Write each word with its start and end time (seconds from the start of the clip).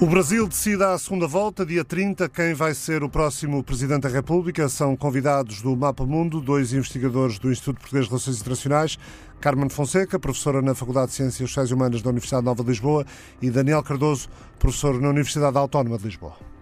O 0.00 0.06
Brasil 0.06 0.46
decide 0.46 0.84
à 0.84 0.96
segunda 0.96 1.26
volta, 1.26 1.66
dia 1.66 1.84
30, 1.84 2.28
quem 2.28 2.54
vai 2.54 2.72
ser 2.72 3.02
o 3.02 3.08
próximo 3.08 3.64
Presidente 3.64 4.02
da 4.02 4.08
República. 4.08 4.68
São 4.68 4.94
convidados 4.94 5.60
do 5.60 5.76
Mapa 5.76 6.06
Mundo, 6.06 6.40
dois 6.40 6.72
investigadores 6.72 7.36
do 7.40 7.50
Instituto 7.50 7.80
Português 7.80 8.04
de 8.04 8.10
Relações 8.10 8.40
Internacionais, 8.40 8.96
Carmen 9.40 9.68
Fonseca, 9.68 10.16
professora 10.16 10.62
na 10.62 10.72
Faculdade 10.72 11.08
de 11.08 11.14
Ciências 11.14 11.50
Sociais 11.50 11.70
e 11.70 11.74
Humanas 11.74 12.00
da 12.00 12.10
Universidade 12.10 12.44
Nova 12.44 12.62
de 12.62 12.68
Lisboa, 12.68 13.04
e 13.42 13.50
Daniel 13.50 13.82
Cardoso, 13.82 14.28
professor 14.56 15.00
na 15.00 15.08
Universidade 15.08 15.58
Autónoma 15.58 15.98
de 15.98 16.04
Lisboa. 16.04 16.57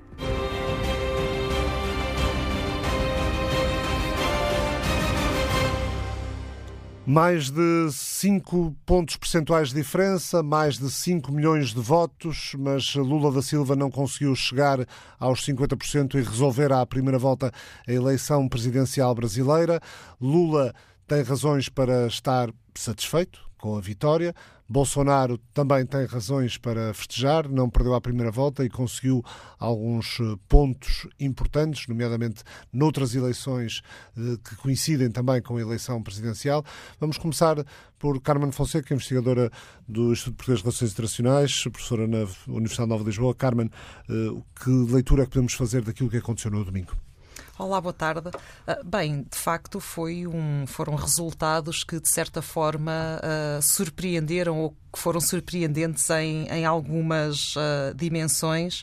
Mais 7.09 7.51
de 7.51 7.89
5 7.93 8.75
pontos 8.85 9.15
percentuais 9.15 9.69
de 9.69 9.77
diferença, 9.77 10.43
mais 10.43 10.77
de 10.77 10.91
5 10.91 11.31
milhões 11.31 11.73
de 11.73 11.81
votos, 11.81 12.53
mas 12.59 12.97
Lula 12.97 13.31
da 13.31 13.41
Silva 13.41 13.77
não 13.77 13.89
conseguiu 13.93 14.35
chegar 14.35 14.85
aos 15.17 15.47
50% 15.47 16.17
e 16.17 16.23
resolver 16.23 16.73
à 16.73 16.85
primeira 16.85 17.17
volta 17.17 17.53
a 17.87 17.93
eleição 17.93 18.49
presidencial 18.49 19.15
brasileira. 19.15 19.81
Lula 20.21 20.75
tem 21.07 21.23
razões 21.23 21.69
para 21.69 22.09
estar 22.09 22.51
satisfeito 22.75 23.41
com 23.57 23.77
a 23.77 23.81
vitória. 23.81 24.35
Bolsonaro 24.69 25.39
também 25.55 25.87
tem 25.87 26.05
razões 26.07 26.59
para 26.59 26.93
festejar, 26.93 27.49
não 27.49 27.71
perdeu 27.71 27.95
a 27.95 28.01
primeira 28.01 28.31
volta 28.31 28.65
e 28.65 28.69
conseguiu 28.69 29.25
alguns 29.59 30.19
eh, 30.21 30.37
pontos 30.49 31.07
importantes, 31.21 31.87
nomeadamente 31.87 32.43
noutras 32.73 33.15
eleições 33.15 33.83
eh, 34.17 34.37
que 34.43 34.57
coincidem 34.57 35.11
também 35.11 35.41
com 35.41 35.57
a 35.57 35.61
eleição 35.61 36.03
presidencial. 36.03 36.65
Vamos 36.99 37.17
começar 37.17 37.65
por 37.99 38.21
Carmen 38.21 38.51
Fonseca, 38.51 38.93
investigadora 38.93 39.51
do 39.89 40.13
Instituto 40.13 40.37
Português 40.37 40.59
de 40.59 40.65
Relações 40.65 40.93
Internacionais, 40.93 41.63
professora 41.65 42.07
na 42.07 42.27
Universidade 42.49 42.89
Nova 42.89 43.05
de 43.05 43.11
Lisboa. 43.11 43.35
Carmen, 43.35 43.71
eh, 44.09 44.43
que 44.63 44.71
leitura 44.71 45.23
é 45.23 45.27
que 45.27 45.33
podemos 45.33 45.55
fazer 45.55 45.83
daquilo 45.83 46.11
que 46.11 46.17
aconteceu 46.17 46.51
no 46.51 46.65
domingo? 46.65 47.06
Olá, 47.59 47.81
boa 47.81 47.93
tarde. 47.95 48.29
Uh, 48.29 48.85
bem, 48.85 49.23
de 49.31 49.39
facto, 49.39 49.81
foi 49.81 50.27
um, 50.27 50.67
foram 50.67 50.95
resultados 50.95 51.83
que, 51.85 51.99
de 51.99 52.07
certa 52.07 52.43
forma, 52.43 53.19
uh, 53.19 53.63
surpreenderam 53.63 54.61
ou 54.61 54.77
que 54.93 54.99
foram 54.99 55.23
surpreendentes 55.23 56.09
em, 56.11 56.47
em 56.49 56.67
algumas 56.67 57.55
uh, 57.57 57.95
dimensões, 57.95 58.83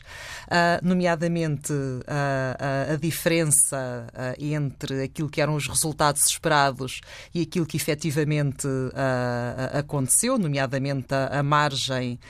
nomeadamente 0.80 1.72
a 2.06 2.94
diferença 2.94 4.06
entre 4.38 5.02
aquilo 5.02 5.28
que 5.28 5.40
eram 5.40 5.56
os 5.56 5.66
resultados 5.66 6.24
esperados 6.26 7.00
e 7.34 7.42
aquilo 7.42 7.66
que 7.66 7.76
efetivamente 7.76 8.68
aconteceu, 9.72 10.38
nomeadamente 10.38 11.12
a, 11.12 11.40
a 11.40 11.42
margem 11.42 12.20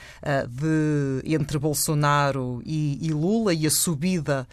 de, 0.49 1.21
entre 1.35 1.59
Bolsonaro 1.59 2.63
e, 2.65 2.97
e, 3.05 3.13
Lula 3.13 3.53
e 3.53 3.67
a 3.67 3.71
subida 3.71 4.47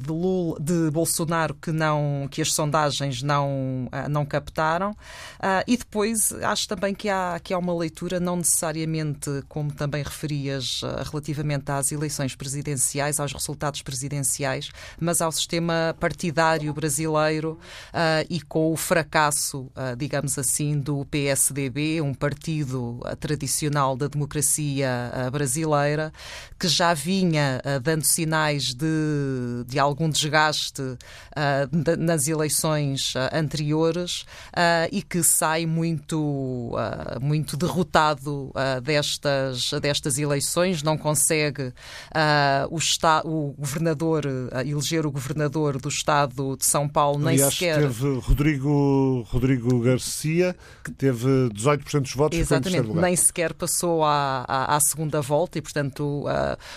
de, 0.00 0.12
Lula, 0.12 0.60
de 0.60 0.88
Bolsonaro 0.92 1.27
que, 1.60 1.72
não, 1.72 2.28
que 2.30 2.42
as 2.42 2.52
sondagens 2.52 3.22
não, 3.22 3.88
não 4.10 4.24
captaram. 4.24 4.96
e 5.66 5.76
depois 5.76 6.32
acho 6.42 6.68
também 6.68 6.94
que 6.94 7.08
há, 7.08 7.40
que 7.42 7.52
há 7.52 7.58
uma 7.58 7.74
leitura 7.74 8.20
não 8.20 8.36
necessariamente, 8.36 9.30
como 9.48 9.72
também 9.72 10.02
referias, 10.02 10.80
eh, 10.82 11.02
relativamente 11.10 11.70
às 11.70 11.92
eleições 11.92 12.34
presidenciais, 12.34 13.20
aos 13.20 13.32
resultados 13.32 13.82
presidenciais, 13.82 14.70
mas 15.00 15.20
ao 15.20 15.30
sistema 15.32 15.94
partidário 15.98 16.72
brasileiro 16.72 17.58
e 18.28 18.40
com 18.40 18.72
o 18.72 18.76
fracasso, 18.76 19.70
digamos 19.96 20.38
assim, 20.38 20.78
do 20.78 21.04
PSDB, 21.06 22.00
um 22.00 22.14
partido 22.14 23.00
tradicional 23.20 23.96
da 23.96 24.06
democracia 24.06 25.10
brasileira, 25.32 26.12
que 26.58 26.68
já 26.68 26.94
vinha 26.94 27.60
dando 27.82 28.04
sinais 28.04 28.74
de, 28.74 29.64
de 29.66 29.78
algum 29.78 30.08
desgaste 30.08 30.82
de, 31.70 31.96
nas 31.96 32.26
eleições 32.26 33.14
anteriores 33.32 34.24
e 34.90 35.02
que 35.02 35.22
sai 35.22 35.66
muito, 35.66 36.72
muito 37.20 37.56
derrotado 37.56 38.48
uh, 38.48 38.80
destas, 38.80 39.70
destas 39.80 40.18
eleições, 40.18 40.82
não 40.82 40.96
consegue 40.96 41.68
uh, 41.68 41.72
o, 42.70 42.78
está, 42.78 43.22
o 43.24 43.54
governador, 43.58 44.24
uh, 44.26 44.60
eleger 44.60 45.06
o 45.06 45.10
governador 45.10 45.80
do 45.80 45.88
Estado 45.88 46.56
de 46.56 46.64
São 46.64 46.88
Paulo, 46.88 47.18
nem 47.18 47.34
Aliás, 47.34 47.54
sequer. 47.54 47.80
teve 47.80 48.18
Rodrigo, 48.18 49.26
Rodrigo 49.28 49.80
Garcia, 49.80 50.56
que 50.84 50.90
teve 50.90 51.26
18% 51.54 52.00
dos 52.00 52.14
votos. 52.14 52.38
Exatamente, 52.38 52.88
nem 52.92 53.16
sequer 53.16 53.52
passou 53.52 54.04
à, 54.04 54.44
à, 54.46 54.76
à, 54.76 54.80
segunda 54.80 55.20
volta 55.20 55.58
e, 55.58 55.62
portanto, 55.62 56.24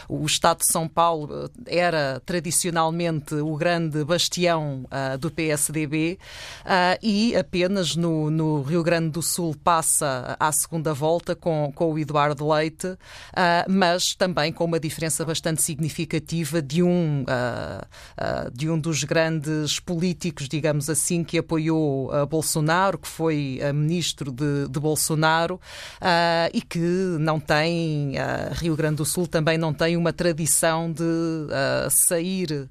o 0.07 0.25
Estado 0.25 0.59
de 0.59 0.71
São 0.71 0.87
Paulo 0.87 1.49
era 1.65 2.21
tradicionalmente 2.25 3.35
o 3.35 3.55
grande 3.55 4.03
bastião 4.31 4.85
do 5.19 5.29
PSDB 5.29 6.17
e 7.01 7.35
apenas 7.35 7.95
no, 7.95 8.31
no 8.31 8.61
Rio 8.61 8.83
Grande 8.83 9.09
do 9.09 9.21
Sul 9.21 9.55
passa 9.61 10.37
à 10.39 10.51
segunda 10.51 10.93
volta 10.93 11.35
com, 11.35 11.71
com, 11.75 11.91
o 11.91 11.99
Eduardo 11.99 12.47
Leite, 12.47 12.87
uh, 12.87 12.97
mas 13.69 14.15
também 14.15 14.53
com 14.53 14.63
uma 14.63 14.79
diferença 14.79 15.25
bastante 15.25 15.61
significativa 15.61 16.61
de 16.61 16.81
um, 16.81 17.23
uh, 17.23 17.25
uh, 17.25 18.51
de 18.51 18.69
um 18.69 18.79
dos 18.79 19.03
grandes 19.03 19.79
políticos, 19.79 20.47
digamos 20.47 20.89
assim, 20.89 21.23
que 21.23 21.37
apoiou 21.37 22.09
Bolsonaro, 22.27 22.97
que 22.97 23.07
foi 23.07 23.59
ministro 23.73 24.31
de, 24.31 24.67
de 24.69 24.79
Bolsonaro 24.79 25.59
e 26.53 26.61
que 26.61 26.79
não 27.19 27.39
tem, 27.39 28.13
Rio 28.53 28.75
Grande 28.75 28.97
do 28.97 29.05
Sul 29.05 29.27
também 29.27 29.57
não 29.57 29.73
tem 29.73 29.97
uma 29.97 30.13
tradição 30.13 30.91
de 30.91 31.03
sair 31.89 32.69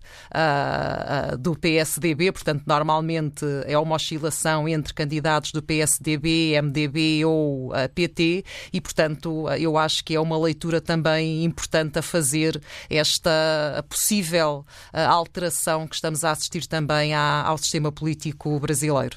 do 1.38 1.49
PSDB, 1.56 2.32
portanto, 2.32 2.64
normalmente 2.66 3.44
é 3.66 3.78
uma 3.78 3.96
oscilação 3.96 4.68
entre 4.68 4.94
candidatos 4.94 5.52
do 5.52 5.62
PSDB, 5.62 6.60
MDB 6.60 7.24
ou 7.24 7.70
PT, 7.94 8.44
e, 8.72 8.80
portanto, 8.80 9.46
eu 9.58 9.76
acho 9.76 10.04
que 10.04 10.14
é 10.14 10.20
uma 10.20 10.38
leitura 10.38 10.80
também 10.80 11.44
importante 11.44 11.98
a 11.98 12.02
fazer 12.02 12.60
esta 12.88 13.84
possível 13.88 14.64
eh, 14.92 15.04
alteração 15.04 15.86
que 15.86 15.94
estamos 15.94 16.24
a 16.24 16.30
assistir 16.30 16.66
também 16.66 17.14
ao 17.14 17.56
sistema 17.58 17.92
político 17.92 18.58
brasileiro. 18.58 19.16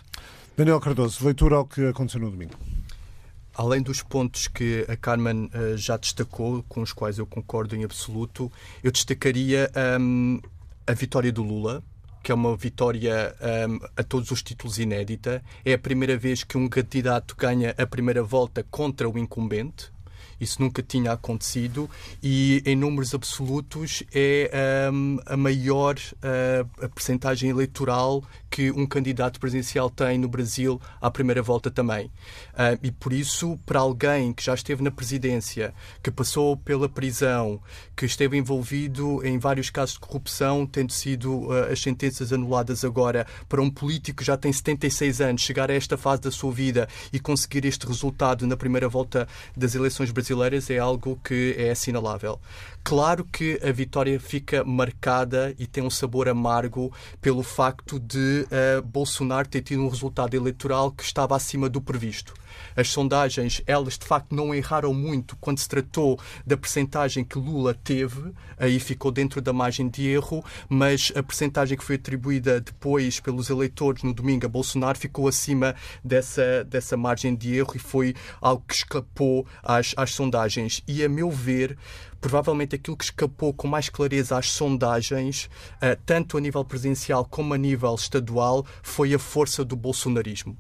Daniel 0.56 0.80
Cardoso, 0.80 1.26
leitura 1.26 1.56
ao 1.56 1.66
que 1.66 1.86
aconteceu 1.88 2.22
no 2.22 2.30
domingo. 2.30 2.54
Além 3.56 3.82
dos 3.82 4.02
pontos 4.02 4.48
que 4.48 4.86
a 4.88 4.96
Carmen 4.96 5.50
uh, 5.54 5.78
já 5.78 5.96
destacou, 5.96 6.64
com 6.68 6.82
os 6.82 6.92
quais 6.92 7.20
eu 7.20 7.26
concordo 7.26 7.76
em 7.76 7.84
absoluto, 7.84 8.52
eu 8.84 8.92
destacaria 8.92 9.72
um, 10.00 10.40
a 10.88 10.94
vitória 10.94 11.32
do 11.32 11.44
Lula, 11.44 11.84
que 12.24 12.32
é 12.32 12.36
uma 12.36 12.56
vitória 12.56 13.36
um, 13.70 13.80
a 13.98 14.02
todos 14.02 14.32
os 14.32 14.42
títulos 14.42 14.80
inédita. 14.80 15.44
É 15.66 15.74
a 15.74 15.78
primeira 15.78 16.18
vez 16.18 16.44
que 16.44 16.58
um 16.58 16.70
candidato 16.70 17.36
ganha 17.38 17.76
a 17.78 17.86
primeira 17.86 18.24
volta 18.24 18.66
contra 18.72 19.10
o 19.10 19.20
incumbente. 19.20 19.92
Isso 20.40 20.62
nunca 20.62 20.82
tinha 20.82 21.12
acontecido 21.12 21.90
e, 22.22 22.62
em 22.66 22.76
números 22.76 23.14
absolutos, 23.14 24.04
é 24.14 24.90
um, 24.92 25.20
a 25.26 25.38
maior 25.38 25.96
uh, 25.96 26.86
a 26.86 26.90
percentagem 26.90 27.50
eleitoral 27.50 28.24
que 28.54 28.70
um 28.70 28.86
candidato 28.86 29.40
presidencial 29.40 29.90
tem 29.90 30.20
no 30.20 30.28
Brasil 30.28 30.80
à 31.02 31.10
primeira 31.10 31.42
volta 31.42 31.72
também. 31.72 32.06
Uh, 32.54 32.78
e 32.84 32.92
por 32.92 33.12
isso, 33.12 33.58
para 33.66 33.80
alguém 33.80 34.32
que 34.32 34.44
já 34.44 34.54
esteve 34.54 34.84
na 34.84 34.92
presidência, 34.92 35.74
que 36.04 36.12
passou 36.12 36.56
pela 36.56 36.88
prisão, 36.88 37.60
que 37.98 38.06
esteve 38.06 38.38
envolvido 38.38 39.26
em 39.26 39.40
vários 39.40 39.72
casos 39.72 39.96
de 39.96 40.02
corrupção, 40.02 40.68
tendo 40.68 40.92
sido 40.92 41.48
uh, 41.48 41.72
as 41.72 41.82
sentenças 41.82 42.32
anuladas 42.32 42.86
agora, 42.86 43.26
para 43.50 43.60
um 43.60 43.72
político 43.72 44.20
que 44.20 44.24
já 44.24 44.38
tem 44.38 44.54
76 44.54 45.20
anos, 45.20 45.42
chegar 45.42 45.72
a 45.72 45.74
esta 45.74 45.98
fase 45.98 46.22
da 46.22 46.30
sua 46.30 46.52
vida 46.52 46.88
e 47.12 47.20
conseguir 47.20 47.66
este 47.66 47.88
resultado 47.88 48.46
na 48.46 48.56
primeira 48.56 48.88
volta 48.88 49.28
das 49.58 49.74
eleições 49.74 50.12
brasileiras 50.12 50.70
é 50.70 50.78
algo 50.78 51.20
que 51.24 51.56
é 51.58 51.72
assinalável. 51.72 52.40
Claro 52.84 53.24
que 53.24 53.58
a 53.64 53.72
vitória 53.72 54.20
fica 54.20 54.62
marcada 54.66 55.56
e 55.58 55.66
tem 55.66 55.82
um 55.82 55.90
sabor 55.90 56.28
amargo 56.28 56.92
pelo 57.22 57.42
facto 57.42 57.98
de 57.98 58.46
uh, 58.46 58.82
Bolsonaro 58.82 59.48
ter 59.48 59.62
tido 59.62 59.82
um 59.82 59.88
resultado 59.88 60.36
eleitoral 60.36 60.92
que 60.92 61.02
estava 61.02 61.34
acima 61.34 61.70
do 61.70 61.80
previsto. 61.80 62.34
As 62.76 62.90
sondagens, 62.90 63.62
elas 63.66 63.98
de 63.98 64.06
facto 64.06 64.36
não 64.36 64.54
erraram 64.54 64.94
muito 64.94 65.36
quando 65.38 65.60
se 65.60 65.68
tratou 65.68 66.20
da 66.46 66.58
percentagem 66.58 67.24
que 67.24 67.40
Lula 67.40 67.74
teve, 67.74 68.34
aí 68.58 68.80
ficou 68.80 69.12
dentro 69.12 69.42
da 69.42 69.54
margem 69.54 69.88
de 69.88 70.08
erro, 70.08 70.44
mas 70.68 71.12
a 71.16 71.24
percentagem 71.24 71.78
que 71.78 71.84
foi 71.84 71.96
atribuída 71.96 72.60
depois 72.60 73.20
pelos 73.20 73.50
eleitores 73.50 74.04
no 74.04 74.14
domingo 74.14 74.46
a 74.46 74.50
Bolsonaro 74.50 74.98
ficou 74.98 75.28
acima 75.28 75.74
dessa, 76.04 76.64
dessa 76.66 76.98
margem 76.98 77.34
de 77.34 77.56
erro 77.56 77.74
e 77.76 77.80
foi 77.80 78.14
algo 78.42 78.64
que 78.68 78.76
escapou 78.76 79.48
às, 79.64 79.94
às 79.96 80.12
sondagens. 80.12 80.84
E 80.86 81.04
a 81.04 81.10
meu 81.10 81.32
ver, 81.32 81.78
provavelmente 82.24 82.74
aquilo 82.74 82.96
que 82.96 83.04
escapou 83.04 83.54
com 83.54 83.68
mais 83.68 83.90
clareza 83.90 84.38
às 84.38 84.50
sondagens, 84.50 85.50
uh, 85.76 86.00
tanto 86.06 86.38
a 86.38 86.40
nível 86.40 86.64
presidencial 86.64 87.26
como 87.26 87.54
a 87.54 87.58
nível 87.58 87.94
estadual, 87.96 88.66
foi 88.82 89.14
a 89.14 89.20
força 89.20 89.66
do 89.66 89.76
bolsonarismo. 89.76 90.58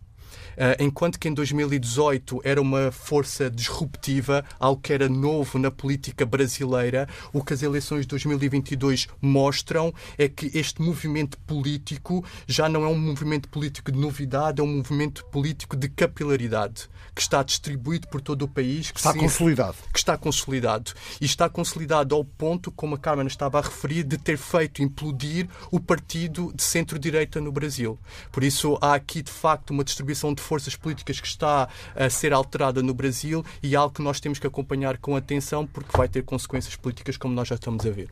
Enquanto 0.79 1.19
que 1.19 1.27
em 1.27 1.33
2018 1.33 2.41
era 2.44 2.61
uma 2.61 2.91
força 2.91 3.50
disruptiva, 3.50 4.44
algo 4.59 4.81
que 4.81 4.94
era 4.94 5.09
novo 5.09 5.57
na 5.57 5.71
política 5.71 6.25
brasileira, 6.25 7.07
o 7.31 7.44
que 7.44 7.53
as 7.53 7.61
eleições 7.61 8.01
de 8.01 8.07
2022 8.07 9.07
mostram 9.21 9.94
é 10.17 10.27
que 10.27 10.51
este 10.53 10.81
movimento 10.81 11.38
político 11.39 12.23
já 12.47 12.67
não 12.69 12.83
é 12.83 12.88
um 12.88 12.97
movimento 12.97 13.50
político 13.50 13.91
de 13.91 14.00
novidade, 14.00 14.61
é 14.61 14.63
um 14.63 14.77
movimento 14.77 15.25
político 15.25 15.75
de 15.75 15.89
capilaridade, 15.89 16.89
que 17.15 17.21
está 17.21 17.44
distribuído 17.44 18.07
por 18.07 18.21
todo 18.21 18.44
o 18.44 18.47
país. 18.47 18.91
Que 18.91 19.00
está 19.00 19.13
sim, 19.13 19.19
consolidado. 19.19 19.75
Que 19.91 20.00
está 20.00 20.17
consolidado. 20.17 20.94
E 21.21 21.25
está 21.25 21.50
consolidado 21.50 22.15
ao 22.15 22.23
ponto, 22.23 22.71
como 22.71 22.95
a 22.95 22.97
Carmen 22.97 23.27
estava 23.27 23.59
a 23.59 23.61
referir, 23.61 24.03
de 24.03 24.17
ter 24.17 24.38
feito 24.38 24.81
implodir 24.81 25.47
o 25.71 25.79
partido 25.79 26.51
de 26.55 26.63
centro-direita 26.63 27.39
no 27.39 27.51
Brasil. 27.51 28.00
Por 28.31 28.44
isso, 28.44 28.77
há 28.81 28.95
aqui, 28.95 29.21
de 29.21 29.31
facto, 29.31 29.71
uma 29.71 29.83
distribuição 29.83 30.33
de 30.33 30.41
forças 30.43 30.75
políticas 30.75 31.19
que 31.19 31.27
está 31.27 31.67
a 31.95 32.09
ser 32.09 32.33
alterada 32.33 32.83
no 32.83 32.93
Brasil 32.93 33.43
e 33.61 33.73
é 33.73 33.77
algo 33.77 33.93
que 33.93 34.01
nós 34.01 34.19
temos 34.19 34.39
que 34.39 34.47
acompanhar 34.47 34.97
com 34.97 35.15
atenção, 35.15 35.65
porque 35.65 35.95
vai 35.97 36.07
ter 36.07 36.23
consequências 36.23 36.75
políticas, 36.75 37.17
como 37.17 37.33
nós 37.33 37.47
já 37.47 37.55
estamos 37.55 37.85
a 37.85 37.89
ver. 37.89 38.09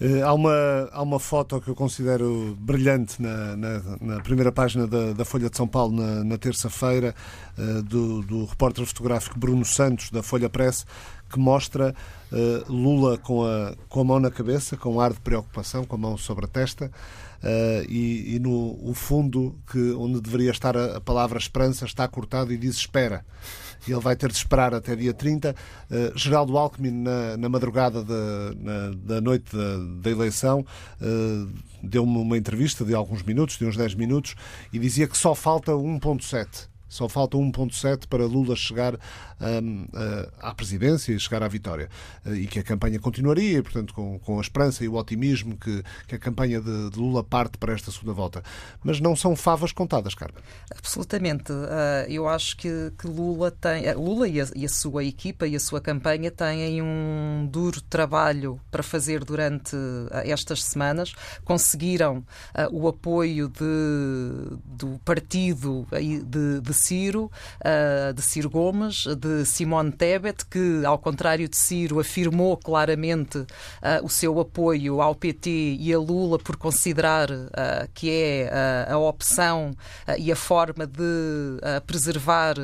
Eh, 0.00 0.22
há 0.22 0.32
uma, 0.32 0.88
há 0.92 1.02
uma 1.02 1.20
foto 1.20 1.60
que 1.60 1.68
eu 1.68 1.74
considero 1.74 2.56
brilhante 2.58 3.20
na, 3.20 3.54
na, 3.54 3.82
na 4.00 4.20
primeira 4.20 4.50
página 4.50 4.86
da, 4.86 5.12
da, 5.12 5.24
Folha 5.26 5.50
de 5.50 5.56
São 5.56 5.68
Paulo, 5.68 5.94
na, 5.94 6.24
na 6.24 6.38
terça-feira, 6.38 7.14
uh, 7.58 7.82
do, 7.82 8.22
do 8.22 8.44
repórter 8.46 8.86
fotográfico 8.86 9.38
Bruno 9.38 9.64
Santos, 9.64 10.10
da 10.10 10.22
Folha 10.22 10.48
Press, 10.48 10.86
que 11.30 11.38
mostra 11.38 11.94
uh, 12.32 12.72
Lula 12.72 13.16
com 13.18 13.44
a, 13.44 13.74
com 13.88 14.00
a 14.00 14.04
mão 14.04 14.20
na 14.20 14.30
cabeça, 14.30 14.76
com 14.76 14.94
um 14.94 15.00
ar 15.00 15.12
de 15.12 15.20
preocupação, 15.20 15.84
com 15.84 15.96
a 15.96 15.98
mão 15.98 16.16
sobre 16.16 16.44
a 16.44 16.48
testa, 16.48 16.86
uh, 16.86 17.90
e, 17.90 18.34
e, 18.34 18.38
no 18.38 18.78
o 18.82 18.92
fundo, 18.94 19.56
que, 19.70 19.92
onde 19.92 20.20
deveria 20.20 20.50
estar 20.50 20.76
a, 20.76 20.96
a 20.96 21.00
palavra 21.00 21.38
esperança, 21.38 21.84
está 21.84 22.06
cortado 22.08 22.52
e 22.52 22.58
diz 22.58 22.76
espera 22.76 23.24
e 23.86 23.92
ele 23.92 24.00
vai 24.00 24.16
ter 24.16 24.28
de 24.28 24.36
esperar 24.36 24.74
até 24.74 24.94
dia 24.94 25.14
30. 25.14 25.54
Uh, 25.90 26.18
Geraldo 26.18 26.56
Alckmin, 26.56 26.90
na, 26.90 27.36
na 27.36 27.48
madrugada 27.48 28.02
de, 28.04 28.56
na, 28.56 28.90
da 28.94 29.20
noite 29.20 29.54
da, 29.54 30.02
da 30.02 30.10
eleição, 30.10 30.64
uh, 31.00 31.52
deu-me 31.82 32.18
uma 32.18 32.36
entrevista 32.36 32.84
de 32.84 32.94
alguns 32.94 33.22
minutos, 33.22 33.56
de 33.56 33.64
uns 33.64 33.76
10 33.76 33.94
minutos, 33.94 34.34
e 34.72 34.78
dizia 34.78 35.06
que 35.06 35.16
só 35.16 35.34
falta 35.34 35.72
1.7 35.72 36.69
só 36.90 37.08
falta 37.08 37.38
1,7 37.38 38.08
para 38.08 38.26
Lula 38.26 38.56
chegar 38.56 38.94
um, 39.40 39.86
à 40.40 40.52
presidência 40.52 41.12
e 41.12 41.20
chegar 41.20 41.42
à 41.42 41.48
vitória. 41.48 41.88
Eh, 42.26 42.34
e 42.40 42.46
que 42.46 42.58
a 42.58 42.62
campanha 42.62 42.98
continuaria, 42.98 43.62
portanto, 43.62 43.94
com, 43.94 44.18
com 44.18 44.38
a 44.38 44.40
esperança 44.40 44.84
e 44.84 44.88
o 44.88 44.94
otimismo 44.94 45.56
que, 45.56 45.82
que 46.08 46.16
a 46.16 46.18
campanha 46.18 46.60
de, 46.60 46.90
de, 46.90 46.98
Lula 46.98 47.22
parte 47.22 47.56
para 47.56 47.72
esta 47.72 47.92
segunda 47.92 48.12
volta. 48.12 48.42
Mas 48.82 49.00
não 49.00 49.14
são 49.14 49.36
favas 49.36 49.72
contadas, 49.72 50.14
Carmen. 50.14 50.42
Absolutamente. 50.76 51.52
Uh, 51.52 52.08
eu 52.08 52.28
acho 52.28 52.56
que, 52.56 52.92
que 52.98 53.06
Lula 53.06 53.52
tem. 53.52 53.86
Eh, 53.86 53.94
Lula 53.94 54.28
e 54.28 54.40
a, 54.40 54.46
e 54.56 54.64
a, 54.64 54.68
sua 54.68 55.04
equipa 55.04 55.46
e 55.46 55.54
a 55.54 55.60
sua 55.60 55.80
campanha 55.80 56.30
têm 56.30 56.82
um 56.82 57.48
duro 57.50 57.80
trabalho 57.82 58.60
para 58.68 58.82
fazer 58.82 59.24
durante 59.24 59.76
estas 60.24 60.64
semanas. 60.64 61.14
Conseguiram 61.44 62.24
o 62.72 62.88
apoio 62.88 63.48
de, 63.48 64.58
do 64.64 64.98
partido 65.04 65.86
de, 66.26 66.60
de 66.60 66.74
Ciro, 66.80 67.30
uh, 67.60 68.12
de 68.12 68.22
Ciro 68.22 68.48
Gomes, 68.48 69.04
de 69.18 69.44
Simone 69.44 69.92
Tebet, 69.92 70.46
que, 70.46 70.84
ao 70.84 70.98
contrário 70.98 71.48
de 71.48 71.56
Ciro, 71.56 72.00
afirmou 72.00 72.56
claramente 72.56 73.38
uh, 73.38 73.46
o 74.02 74.08
seu 74.08 74.38
apoio 74.40 75.00
ao 75.00 75.14
PT 75.14 75.76
e 75.78 75.92
a 75.92 75.98
Lula 75.98 76.38
por 76.38 76.56
considerar 76.56 77.30
uh, 77.30 77.88
que 77.94 78.10
é 78.10 78.50
a 78.88 78.98
opção 78.98 79.72
e 80.18 80.32
a 80.32 80.36
forma 80.36 80.86
de 80.86 81.00
preservar 81.86 82.54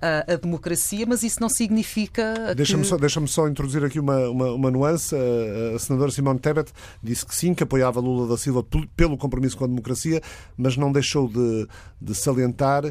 a 0.00 0.36
democracia, 0.36 1.04
mas 1.06 1.22
isso 1.22 1.40
não 1.40 1.48
significa. 1.48 2.54
Deixa-me 2.54 2.82
que... 2.82 2.88
só, 2.88 2.96
deixa 2.96 3.24
só 3.26 3.48
introduzir 3.48 3.84
aqui 3.84 3.98
uma, 4.00 4.28
uma, 4.28 4.52
uma 4.52 4.70
nuance. 4.70 5.14
A, 5.14 5.76
a 5.76 5.78
senadora 5.78 6.10
Simone 6.10 6.38
Tebet 6.38 6.72
disse 7.02 7.24
que 7.24 7.34
sim, 7.34 7.54
que 7.54 7.62
apoiava 7.62 8.00
Lula 8.00 8.28
da 8.28 8.36
Silva 8.36 8.64
pelo 8.96 9.16
compromisso 9.16 9.56
com 9.56 9.64
a 9.64 9.68
democracia, 9.68 10.20
mas 10.56 10.76
não 10.76 10.92
deixou 10.92 11.28
de, 11.28 11.68
de 12.00 12.14
salientar 12.14 12.84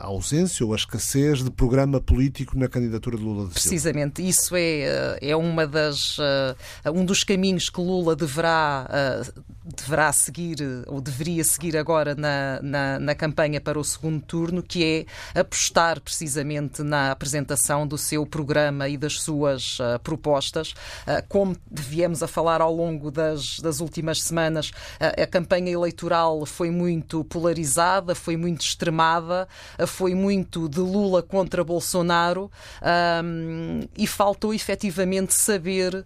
a 0.00 0.06
ausência 0.06 0.64
ou 0.64 0.72
a 0.72 0.76
escassez 0.76 1.42
de 1.42 1.50
programa 1.50 2.00
político 2.00 2.58
na 2.58 2.68
candidatura 2.68 3.16
de 3.16 3.22
Lula 3.22 3.44
da 3.46 3.50
Silva. 3.50 3.54
Precisamente, 3.54 4.26
isso 4.26 4.54
é, 4.56 5.18
é 5.20 5.36
uma 5.36 5.66
das, 5.66 6.18
uh, 6.18 6.92
um 6.94 7.04
dos 7.04 7.24
caminhos 7.24 7.68
que 7.68 7.80
Lula 7.80 8.14
deverá, 8.14 8.88
uh, 8.88 9.42
deverá 9.66 10.12
seguir 10.12 10.58
ou 10.86 11.00
deveria 11.00 11.42
seguir 11.42 11.76
agora 11.76 12.14
na, 12.14 12.60
na, 12.62 12.98
na, 12.98 13.14
campanha 13.14 13.60
para 13.60 13.78
o 13.78 13.84
segundo 13.84 14.20
turno, 14.22 14.62
que 14.62 15.06
é 15.34 15.40
apostar 15.40 16.00
precisamente 16.00 16.82
na 16.82 17.10
apresentação 17.10 17.86
do 17.86 17.98
seu 17.98 18.24
programa 18.24 18.88
e 18.88 18.96
das 18.96 19.20
suas 19.20 19.78
uh, 19.80 19.98
propostas. 20.02 20.74
como 21.28 21.56
viemos 21.70 22.22
a 22.22 22.28
falar 22.28 22.60
ao 22.60 22.74
longo 22.74 23.10
das, 23.10 23.58
das 23.60 23.80
últimas 23.80 24.22
semanas, 24.22 24.70
a 25.00 25.26
campanha 25.26 25.70
eleitoral 25.70 26.44
foi 26.46 26.70
muito 26.70 27.24
polarizada, 27.24 28.14
foi 28.14 28.36
muito 28.36 28.62
extremada 28.62 29.48
foi 29.86 30.14
muito 30.14 30.68
de 30.68 30.80
Lula 30.80 31.22
contra 31.22 31.64
Bolsonaro 31.64 32.50
e 33.96 34.06
faltou 34.06 34.54
efetivamente 34.54 35.34
saber, 35.34 35.94
uh, 35.94 36.04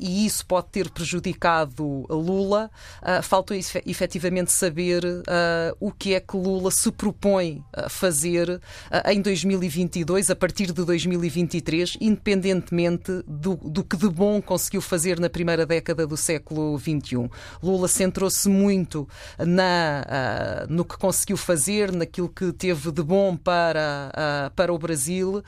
e 0.00 0.26
isso 0.26 0.44
pode 0.46 0.68
ter 0.68 0.90
prejudicado 0.90 2.06
Lula, 2.08 2.70
uh, 3.02 3.22
faltou 3.22 3.56
efetivamente 3.56 4.52
saber 4.52 5.04
uh, 5.04 5.76
o 5.80 5.90
que 5.92 6.14
é 6.14 6.20
que 6.20 6.36
Lula 6.36 6.70
se 6.70 6.90
propõe 6.90 7.62
a 7.72 7.88
fazer 7.88 8.60
em 9.06 9.20
2022, 9.20 10.30
a 10.30 10.36
partir 10.36 10.66
de 10.66 10.84
2023, 10.84 11.96
independentemente 12.00 13.22
do, 13.26 13.56
do 13.56 13.84
que 13.84 13.96
de 13.96 14.08
bom 14.08 14.40
conseguiu 14.40 14.80
fazer 14.80 15.18
na 15.18 15.28
primeira 15.28 15.64
década 15.66 16.06
do 16.06 16.16
século 16.16 16.78
XXI. 16.78 17.28
Lula 17.62 17.88
centrou-se 17.88 18.48
muito 18.48 19.08
na, 19.38 20.66
no 20.68 20.84
que 20.84 20.96
conseguiu 20.96 21.36
fazer, 21.36 21.92
naquilo 21.92 22.28
que 22.28 22.52
teve 22.52 22.90
de 22.90 23.02
bom 23.02 23.36
para, 23.36 24.52
para 24.54 24.72
o 24.72 24.78
Brasil, 24.78 25.42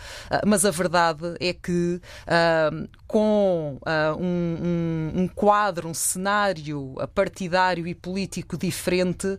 mas 0.46 0.64
a 0.64 0.70
verdade 0.70 1.34
é 1.40 1.52
que 1.52 2.00
uh, 3.10 3.12
com 3.12 3.78
um, 3.86 4.24
um, 4.24 5.22
um, 5.22 5.28
quadro, 5.28 5.88
um 5.88 5.94
cenário 5.94 6.94
partidário 7.14 7.86
e 7.86 7.94
político 7.94 8.56
diferente, 8.56 9.38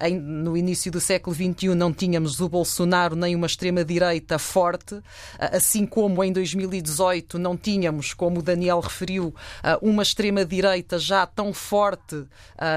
em, 0.00 0.18
no 0.18 0.56
início 0.56 0.90
do 0.90 1.00
século 1.00 1.34
XXI 1.34 1.74
não 1.74 1.92
tínhamos 1.92 2.40
o 2.40 2.48
Bolsonaro 2.48 3.14
nem 3.14 3.34
uma 3.34 3.46
extrema-direita 3.46 4.38
forte, 4.38 5.00
assim 5.38 5.86
como 5.86 6.22
em 6.24 6.32
2018 6.32 7.38
não 7.38 7.56
tínhamos, 7.56 8.12
como 8.12 8.40
o 8.40 8.42
Daniel 8.42 8.80
referiu, 8.80 9.34
uma 9.80 10.02
extrema-direita 10.02 10.98
já 10.98 11.26
tão 11.26 11.52
forte 11.52 12.24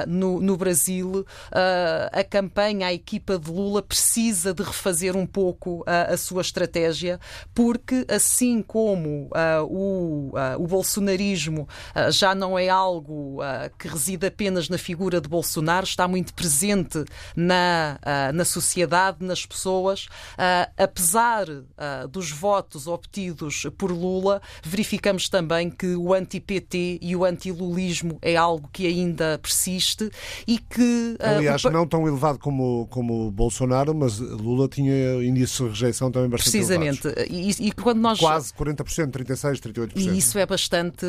no, 0.08 0.40
no 0.40 0.56
Brasil, 0.58 1.26
a 2.12 2.24
campanha, 2.24 2.88
a 2.88 2.94
equipa 2.94 3.40
de 3.40 3.50
Lula 3.50 3.82
precisa 3.82 4.54
de 4.54 4.64
refazer 4.64 5.16
um 5.16 5.26
pouco 5.26 5.84
a, 5.88 6.16
sua 6.18 6.42
estratégia, 6.42 7.20
porque 7.54 8.06
assim 8.08 8.62
como 8.62 9.30
uh, 9.32 9.66
o, 10.12 10.30
uh, 10.30 10.62
o 10.62 10.68
bolsonarismo 10.68 11.68
uh, 11.96 12.12
já 12.12 12.36
não 12.36 12.58
é 12.58 12.70
algo 12.70 13.40
que 13.78 13.88
reside 13.88 14.28
apenas 14.28 14.70
na 14.70 14.78
figura 14.78 15.22
de 15.22 15.28
Bolsonaro, 15.28 15.86
está 15.86 16.08
muito 16.08 16.34
presente 16.34 17.04
na, 17.36 18.00
na 18.34 18.46
sociedade, 18.46 19.18
nas 19.22 19.46
pessoas, 19.46 20.08
apesar 20.78 21.46
dos 22.10 22.32
votos 22.32 22.88
obtidos 22.88 23.68
por 23.78 23.92
Lula, 23.92 24.42
verificamos 24.64 25.30
também 25.30 25.70
que 25.70 25.96
o 25.96 26.14
anti-PT 26.14 27.00
e 27.02 27.16
o 27.16 27.26
anti-lulismo 27.26 28.18
é 28.22 28.36
algo 28.36 28.70
que 28.72 28.86
ainda 28.86 29.40
persiste 29.42 30.10
e 30.48 30.58
que. 30.58 31.18
Aliás, 31.20 31.64
não 31.64 31.88
tão 31.88 32.08
elevado 32.08 32.40
como, 32.40 32.88
como 32.88 33.32
Bolsonaro, 33.32 33.94
mas 33.94 34.20
Lula 34.20 34.68
tinha 34.68 35.24
índices 35.24 35.58
de 35.58 35.68
rejeição 35.68 36.12
também 36.12 36.30
bastante 36.30 36.52
Precisamente. 36.52 37.08
E, 37.30 37.68
e 37.68 37.72
quando 37.72 38.00
nós... 38.00 38.20
Quase 38.20 38.54
40%, 38.54 39.12
36%, 39.12 39.60
38%. 39.60 40.01
E 40.10 40.18
isso 40.18 40.38
é 40.38 40.46
bastante, 40.46 41.06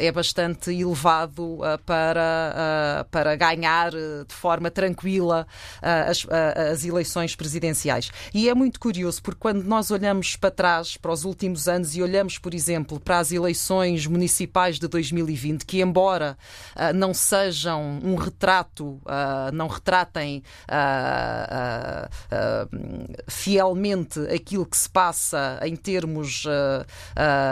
é 0.00 0.10
bastante 0.12 0.70
elevado 0.70 1.54
uh, 1.54 1.78
para, 1.84 3.04
uh, 3.04 3.10
para 3.10 3.36
ganhar 3.36 3.90
de 3.92 4.34
forma 4.34 4.70
tranquila 4.70 5.46
as, 5.82 6.26
as 6.70 6.84
eleições 6.84 7.34
presidenciais. 7.34 8.10
E 8.32 8.48
é 8.48 8.54
muito 8.54 8.80
curioso, 8.80 9.22
porque 9.22 9.40
quando 9.40 9.62
nós 9.64 9.90
olhamos 9.90 10.36
para 10.36 10.50
trás, 10.50 10.96
para 10.96 11.12
os 11.12 11.24
últimos 11.24 11.68
anos, 11.68 11.96
e 11.96 12.02
olhamos, 12.02 12.38
por 12.38 12.54
exemplo, 12.54 12.98
para 12.98 13.18
as 13.18 13.32
eleições 13.32 14.06
municipais 14.06 14.78
de 14.78 14.88
2020, 14.88 15.64
que 15.64 15.80
embora 15.80 16.36
não 16.94 17.12
sejam 17.12 18.00
um 18.02 18.14
retrato, 18.14 19.00
não 19.52 19.68
retratem 19.68 20.42
fielmente 23.28 24.20
aquilo 24.32 24.66
que 24.66 24.76
se 24.76 24.88
passa 24.88 25.60
em 25.62 25.76
termos 25.76 26.44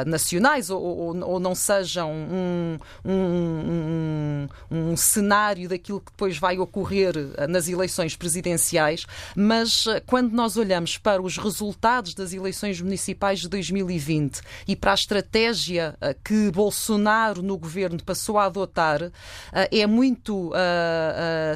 nacionais 0.07 0.71
ou, 0.71 0.82
ou, 0.83 1.17
ou, 1.25 1.41
não 1.41 1.55
sejam 1.55 2.11
um, 2.13 2.79
um, 3.05 4.49
um, 4.71 4.91
um 4.93 4.97
cenário 4.97 5.69
daquilo 5.69 6.01
que 6.01 6.11
depois 6.11 6.39
vai 6.39 6.59
ocorrer 6.59 7.15
nas 7.49 7.69
eleições 7.69 8.17
presidenciais, 8.17 9.07
mas 9.37 9.85
quando 10.07 10.33
nós 10.33 10.57
olhamos 10.57 10.99
para 10.99 11.23
os 11.23 11.37
resultados 11.37 12.15
das 12.15 12.33
eleições 12.33 12.81
municipais 12.81 13.41
de 13.41 13.49
2020 13.49 14.41
e 14.67 14.75
para 14.75 14.93
a 14.93 14.95
estratégia 14.95 15.97
que 16.25 16.51
Bolsonaro 16.51 17.43
no 17.43 17.57
governo 17.57 18.03
passou 18.03 18.39
a 18.39 18.47
adotar, 18.47 19.11
é 19.53 19.87
muito 19.87 20.53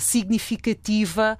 significativa 0.00 1.36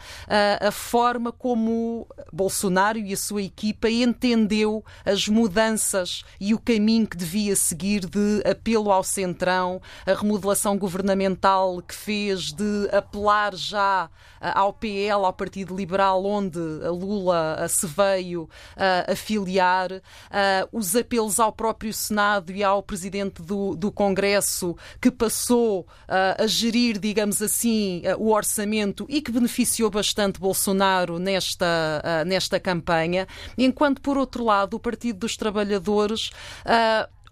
a 0.61 0.71
forma 0.71 1.31
como 1.33 2.07
Bolsonaro 2.33 2.99
e 2.99 3.13
a 3.13 3.17
sua 3.17 3.43
equipa 3.43 3.89
entendeu 3.89 4.85
as 5.05 5.29
mudanças 5.29 6.23
e 6.41 6.55
o 6.55 6.59
caminho 6.59 7.07
que 7.07 7.17
devia 7.17 7.55
seguir 7.55 7.76
de 7.77 8.43
apelo 8.49 8.91
ao 8.91 9.03
centrão, 9.03 9.81
a 10.07 10.15
remodelação 10.15 10.77
governamental 10.79 11.83
que 11.83 11.95
fez 11.95 12.53
de 12.53 12.89
apelar 12.93 13.55
já 13.55 14.09
ao 14.41 14.73
PL, 14.73 15.25
ao 15.25 15.33
Partido 15.33 15.75
Liberal, 15.75 16.25
onde 16.25 16.59
a 16.85 16.91
Lula 16.91 17.67
se 17.69 17.87
veio 17.87 18.45
uh, 18.45 19.13
afiliar, 19.13 19.93
uh, 19.93 20.69
os 20.73 20.95
apelos 20.95 21.41
ao 21.41 21.53
próprio 21.53 21.93
Senado 21.93 22.53
e 22.53 22.63
ao 22.63 22.83
Presidente 22.83 23.43
do, 23.43 23.75
do 23.77 23.91
Congresso, 23.91 24.77
que 25.01 25.11
passou 25.11 25.81
uh, 25.81 26.43
a 26.43 26.47
gerir, 26.47 26.99
digamos 26.99 27.43
assim, 27.43 28.03
o 28.19 28.33
orçamento 28.33 29.07
e 29.09 29.21
que 29.21 29.31
beneficiou 29.31 29.91
bastante 29.91 30.39
Bolsonaro 30.39 31.19
nesta, 31.19 32.25
nesta 32.27 32.61
campanha, 32.61 33.27
enquanto, 33.57 34.01
por 34.01 34.17
outro 34.17 34.45
lado, 34.45 34.75
o 34.75 34.81
Partido 34.81 35.21
dos 35.21 35.37
Trabalhadores 35.37 36.31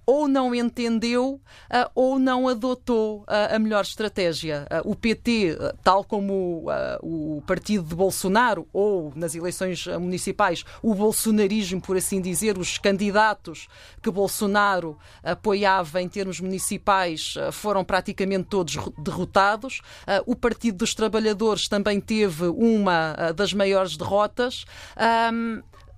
ou 0.06 0.28
não 0.28 0.54
entendeu 0.54 1.40
uh, 1.70 1.90
ou 1.94 2.18
não 2.18 2.49
adotou 2.49 3.20
uh, 3.23 3.54
a 3.54 3.58
melhor 3.58 3.82
estratégia. 3.82 4.66
Uh, 4.70 4.90
o 4.90 4.96
PT, 4.96 5.56
tal 5.82 6.04
como 6.04 6.66
o 7.02 7.42
partido 7.46 7.84
de 7.84 7.94
Bolsonaro, 7.94 8.66
ou 8.73 9.12
nas 9.14 9.34
eleições 9.34 9.87
municipais, 9.87 10.64
o 10.82 10.94
bolsonarismo, 10.94 11.80
por 11.80 11.96
assim 11.96 12.20
dizer, 12.20 12.58
os 12.58 12.78
candidatos 12.78 13.68
que 14.02 14.11
Bolsonaro 14.11 14.99
apoiava 15.23 16.00
em 16.00 16.08
termos 16.08 16.40
municipais 16.40 17.34
foram 17.52 17.84
praticamente 17.84 18.44
todos 18.44 18.76
derrotados. 18.99 19.80
o 20.26 20.34
Partido 20.37 20.78
dos 20.78 20.94
Trabalhadores 20.94 21.68
também 21.68 22.00
teve 22.00 22.46
uma 22.46 23.32
das 23.34 23.52
maiores 23.52 23.96
derrotas 23.96 24.64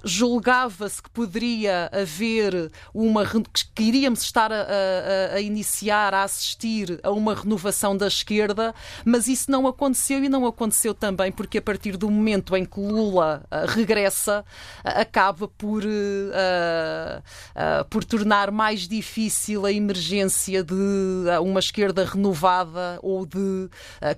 julgava-se 0.06 1.02
que 1.02 1.10
poderia 1.10 1.90
haver 1.92 2.70
uma 2.94 3.26
que 3.75 3.82
iríamos 3.82 4.22
estar 4.22 4.52
a, 4.52 4.62
a, 4.62 5.34
a, 5.34 5.40
iniciar, 5.40 6.14
a 6.14 6.22
assistir 6.22 7.00
a 7.02 7.10
uma 7.10 7.34
renovação 7.34 7.96
da 7.96 8.06
esquerda, 8.06 8.72
mas 9.04 9.26
isso 9.26 9.50
não 9.50 9.66
aconteceu 9.66 10.22
e 10.22 10.28
não 10.28 10.46
aconteceu 10.46 10.94
também 10.94 11.32
porque 11.32 11.58
a 11.58 11.62
partir 11.62 11.96
do 11.96 12.08
momento 12.08 12.56
em 12.56 12.64
que 12.64 12.78
Lula 12.78 13.42
uh, 13.50 13.66
regressa, 13.66 14.44
uh, 14.84 15.00
acaba 15.00 15.48
por, 15.48 15.82
uh, 15.82 17.84
por 17.90 18.04
tornar 18.04 18.52
mais 18.52 18.86
difícil 18.86 19.66
a 19.66 19.72
emergência 19.72 20.62
de 20.62 20.75
uma 21.42 21.58
esquerda 21.58 22.04
renovada 22.04 23.00
ou 23.02 23.26
de 23.26 23.68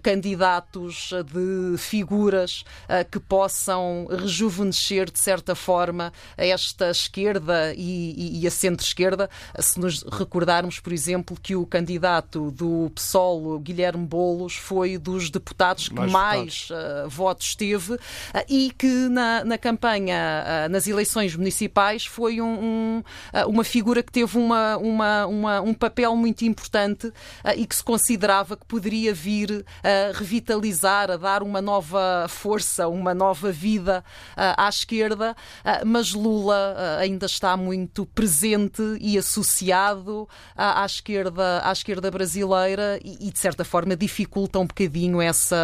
candidatos, 0.02 1.10
de 1.24 1.78
figuras 1.78 2.64
que 3.10 3.18
possam 3.18 4.06
rejuvenescer 4.10 5.10
de 5.10 5.18
certa 5.18 5.54
forma 5.54 5.77
forma 5.78 6.12
a 6.36 6.44
esta 6.44 6.90
esquerda 6.90 7.72
e, 7.76 8.12
e, 8.16 8.40
e 8.42 8.46
a 8.48 8.50
centro-esquerda, 8.50 9.30
se 9.60 9.78
nos 9.78 10.02
recordarmos, 10.02 10.80
por 10.80 10.92
exemplo, 10.92 11.38
que 11.40 11.54
o 11.54 11.64
candidato 11.64 12.50
do 12.50 12.90
PSOL, 12.96 13.60
Guilherme 13.60 14.04
Boulos, 14.04 14.56
foi 14.56 14.98
dos 14.98 15.30
deputados 15.30 15.88
que 15.88 15.94
mais, 15.94 16.10
mais 16.10 16.68
uh, 16.70 17.08
votos 17.08 17.54
teve 17.54 17.94
uh, 17.94 18.00
e 18.48 18.72
que 18.76 19.08
na, 19.08 19.44
na 19.44 19.56
campanha, 19.56 20.66
uh, 20.66 20.68
nas 20.68 20.88
eleições 20.88 21.36
municipais, 21.36 22.04
foi 22.04 22.40
um, 22.40 22.46
um, 22.46 23.02
uma 23.46 23.62
figura 23.62 24.02
que 24.02 24.10
teve 24.10 24.36
uma, 24.36 24.76
uma, 24.78 25.26
uma, 25.26 25.60
um 25.60 25.74
papel 25.74 26.16
muito 26.16 26.44
importante 26.44 27.12
e 27.56 27.64
que 27.64 27.76
se 27.76 27.84
considerava 27.84 28.56
que 28.56 28.66
poderia 28.66 29.14
vir 29.14 29.64
a 29.84 30.18
revitalizar, 30.18 31.08
a 31.08 31.16
dar 31.16 31.40
uma 31.40 31.62
nova 31.62 32.26
força, 32.28 32.88
uma 32.88 33.14
nova 33.14 33.52
vida 33.52 34.04
à 34.36 34.68
esquerda, 34.68 35.36
mas 35.84 36.12
Lula 36.12 36.74
ah, 36.76 36.98
ainda 36.98 37.26
está 37.26 37.56
muito 37.56 38.06
presente 38.06 38.82
e 39.00 39.18
associado 39.18 40.28
à, 40.56 40.84
esquerda, 40.84 41.62
à 41.64 41.72
esquerda 41.72 42.10
brasileira 42.10 42.98
e, 43.04 43.30
de 43.30 43.38
certa 43.38 43.64
forma, 43.64 43.96
dificulta 43.96 44.58
um 44.58 44.66
bocadinho 44.66 45.20
essa, 45.20 45.56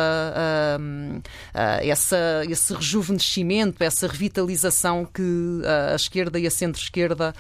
ah, 1.55 1.79
essa, 1.83 2.45
esse 2.49 2.75
rejuvenescimento, 2.75 3.83
essa 3.83 4.07
revitalização 4.07 5.05
que 5.05 5.63
a 5.93 5.95
esquerda 5.95 6.39
e 6.39 6.47
a 6.47 6.51
centro-esquerda 6.51 7.35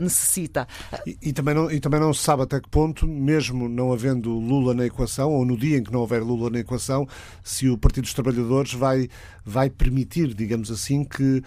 necessita. 0.00 0.66
E, 1.06 1.18
e, 1.22 1.32
também 1.32 1.54
não, 1.54 1.70
e 1.70 1.80
também 1.80 2.00
não 2.00 2.12
se 2.12 2.22
sabe 2.22 2.42
até 2.42 2.60
que 2.60 2.68
ponto, 2.68 3.06
mesmo 3.06 3.68
não 3.68 3.92
havendo 3.92 4.30
Lula 4.38 4.74
na 4.74 4.86
equação, 4.86 5.32
ou 5.32 5.44
no 5.44 5.56
dia 5.56 5.78
em 5.78 5.82
que 5.82 5.92
não 5.92 6.00
houver 6.00 6.22
Lula 6.22 6.50
na 6.50 6.58
equação, 6.58 7.06
se 7.42 7.68
o 7.68 7.78
Partido 7.78 8.04
dos 8.04 8.14
Trabalhadores 8.14 8.72
vai, 8.72 9.08
vai 9.44 9.70
permitir, 9.70 10.34
digamos 10.34 10.70
assim, 10.70 11.04
que 11.04 11.42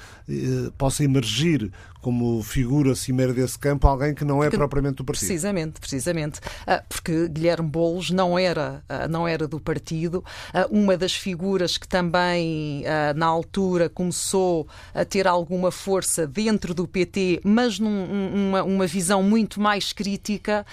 possa 0.77 1.03
emergir 1.03 1.72
como 2.01 2.41
figura 2.41 2.96
cimeira 2.96 3.34
desse 3.34 3.58
campo 3.58 3.88
alguém 3.88 4.13
que 4.13 4.24
não 4.24 4.44
é 4.44 4.50
propriamente 4.50 4.98
do 4.98 5.06
partido. 5.06 5.27
Precisamente, 5.27 5.79
precisamente. 5.79 6.39
Ah, 6.65 6.84
porque 6.88 7.27
Guilherme 7.27 7.70
Boulos 7.70 8.10
não 8.10 8.38
era, 8.38 8.84
ah, 8.88 9.08
não 9.08 9.27
era 9.27 9.48
do 9.48 9.60
partido. 9.60 10.24
Ah, 10.53 10.68
uma 10.70 10.98
das 10.98 11.13
figuras 11.13 11.77
que 11.77 11.88
também, 11.88 12.84
na 13.15 13.25
altura, 13.25 13.89
começou 13.89 14.68
a 14.94 15.03
ter 15.03 15.27
alguma 15.27 15.72
força 15.72 16.25
dentro 16.25 16.74
do 16.74 16.88
PT, 16.88 17.41
mas 17.44 17.79
numa 17.79 18.63
uma 18.63 18.88
visão 18.88 19.22
muito 19.22 19.60
mais 19.60 19.91
crítica 19.94 20.65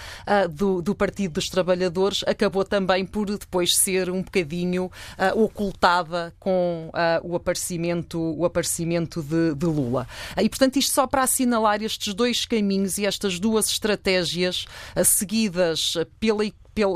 do, 0.50 0.82
do 0.82 0.94
Partido 0.94 1.34
dos 1.34 1.48
Trabalhadores, 1.48 2.22
acabou 2.26 2.64
também 2.64 3.04
por 3.04 3.26
depois 3.26 3.76
ser 3.76 4.10
um 4.10 4.22
bocadinho 4.22 4.90
ocultada 5.34 6.34
com 6.38 6.90
o 7.22 7.36
aparecimento, 7.36 8.18
o 8.36 8.44
aparecimento 8.44 9.22
de, 9.22 9.54
de 9.54 9.66
Lula. 9.66 10.06
E, 10.36 10.48
portanto, 10.48 10.76
isto 10.76 10.92
só 10.92 11.06
para 11.06 11.15
assinalar 11.22 11.82
estes 11.82 12.14
dois 12.14 12.44
caminhos 12.44 12.98
e 12.98 13.06
estas 13.06 13.38
duas 13.38 13.68
estratégias 13.68 14.66
seguidas 15.04 15.94
pela 16.18 16.44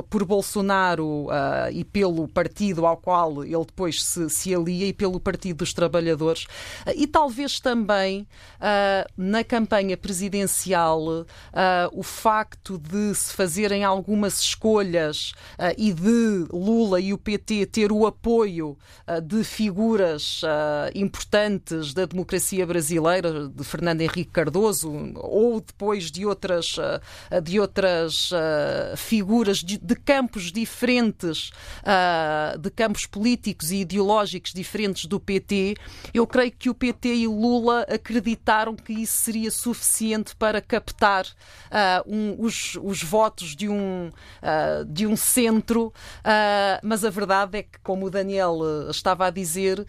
por 0.08 0.24
Bolsonaro 0.24 1.26
uh, 1.26 1.70
e 1.72 1.84
pelo 1.84 2.28
partido 2.28 2.84
ao 2.84 2.98
qual 2.98 3.42
ele 3.42 3.64
depois 3.64 4.02
se, 4.02 4.28
se 4.28 4.54
alia 4.54 4.86
e 4.86 4.92
pelo 4.92 5.18
Partido 5.18 5.58
dos 5.58 5.72
Trabalhadores. 5.72 6.44
Uh, 6.86 6.92
e 6.94 7.06
talvez 7.06 7.58
também 7.60 8.26
uh, 8.56 9.10
na 9.16 9.42
campanha 9.42 9.96
presidencial 9.96 11.00
o 11.92 12.02
facto 12.02 12.78
de 12.78 13.14
se 13.14 13.32
fazerem 13.32 13.84
algumas 13.84 14.40
escolhas 14.40 15.32
e 15.76 15.92
de 15.92 16.46
Lula 16.52 17.00
e 17.00 17.12
o 17.12 17.18
PT 17.18 17.66
ter 17.66 17.92
o 17.92 18.06
apoio 18.06 18.76
de 19.24 19.44
figuras 19.44 20.42
importantes 20.94 21.94
da 21.94 22.04
democracia 22.04 22.66
brasileira, 22.66 23.48
de 23.48 23.64
Fernando 23.64 24.00
Henrique 24.00 24.30
Cardoso, 24.30 24.90
ou 25.16 25.60
depois 25.60 26.10
de 26.10 26.26
outras, 26.26 26.76
de 27.42 27.60
outras 27.60 28.30
figuras 28.96 29.62
de, 29.70 29.78
de 29.78 29.94
campos 29.94 30.50
diferentes, 30.50 31.50
uh, 31.82 32.58
de 32.58 32.70
campos 32.70 33.06
políticos 33.06 33.70
e 33.70 33.76
ideológicos 33.76 34.52
diferentes 34.52 35.04
do 35.06 35.20
PT, 35.20 35.76
eu 36.12 36.26
creio 36.26 36.52
que 36.52 36.70
o 36.70 36.74
PT 36.74 37.14
e 37.14 37.26
Lula 37.26 37.86
acreditaram 37.88 38.74
que 38.74 38.92
isso 38.92 39.18
seria 39.18 39.50
suficiente 39.50 40.34
para 40.34 40.60
captar 40.60 41.24
uh, 41.26 41.30
um, 42.06 42.36
os, 42.38 42.76
os, 42.82 43.02
votos 43.02 43.54
de 43.54 43.68
um, 43.68 44.08
uh, 44.08 44.84
de 44.84 45.06
um 45.06 45.16
centro, 45.16 45.92
mas 46.82 47.04
a 47.04 47.10
verdade 47.10 47.58
é 47.58 47.62
que, 47.62 47.78
como 47.82 48.06
o 48.06 48.10
Daniel 48.10 48.60
estava 48.90 49.26
a 49.26 49.30
dizer, 49.30 49.84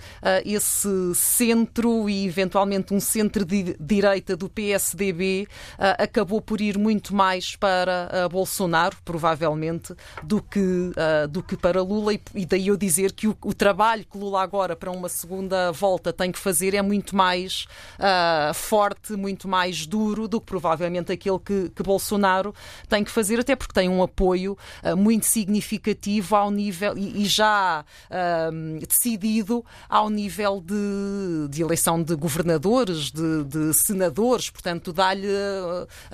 esse 0.46 1.16
centro 1.16 2.10
e 2.10 2.26
eventualmente 2.26 2.94
um 2.94 3.00
centro 3.00 3.46
de 3.46 3.76
direita 3.80 4.36
do 4.36 4.50
PSDB 4.50 5.48
acabou 5.78 6.42
por 6.42 6.62
ir 6.62 6.78
muito 6.78 7.16
mais 7.16 7.56
para 7.56 8.28
Bolsonaro, 8.30 8.98
provavelmente 9.04 9.71
do 10.24 10.42
que, 10.42 10.60
uh, 10.60 11.28
do 11.28 11.44
que 11.44 11.56
para 11.56 11.82
Lula, 11.82 12.14
e, 12.14 12.22
e, 12.36 12.46
daí 12.46 12.68
eu 12.68 12.78
dizer 12.78 13.12
que 13.12 13.28
o, 13.28 13.38
o, 13.44 13.54
trabalho 13.54 14.06
que 14.06 14.18
Lula 14.18 14.42
agora 14.42 14.76
para 14.76 14.92
uma 14.92 15.10
segunda 15.10 15.72
volta 15.72 16.12
tem 16.12 16.32
que 16.32 16.40
fazer 16.40 16.74
é 16.74 16.82
muito 16.82 17.16
mais 17.16 17.66
uh, 18.00 18.54
forte, 18.54 19.14
muito 19.14 19.48
mais 19.48 19.86
duro 19.86 20.28
do 20.28 20.40
que 20.40 20.48
provavelmente 20.48 21.12
aquele 21.12 21.40
que, 21.40 21.70
que, 21.70 21.84
Bolsonaro 21.84 22.54
tem 22.88 23.04
que 23.04 23.12
fazer, 23.12 23.40
até 23.40 23.56
porque 23.56 23.74
tem 23.74 23.90
um 23.90 24.02
apoio 24.04 24.58
uh, 24.84 24.96
muito 24.96 25.26
significativo 25.26 26.36
ao 26.36 26.52
nível 26.52 26.98
e, 26.98 27.24
e 27.24 27.26
já 27.26 27.84
decidido 28.88 29.64
ao 29.90 30.10
nível 30.10 30.62
de, 30.62 31.48
de 31.50 31.62
eleição 31.62 32.02
de 32.02 32.16
governadores, 32.16 33.12
de, 33.12 33.44
de 33.44 33.74
senadores, 33.74 34.50
portanto 34.50 34.92
dá-lhe 34.94 35.28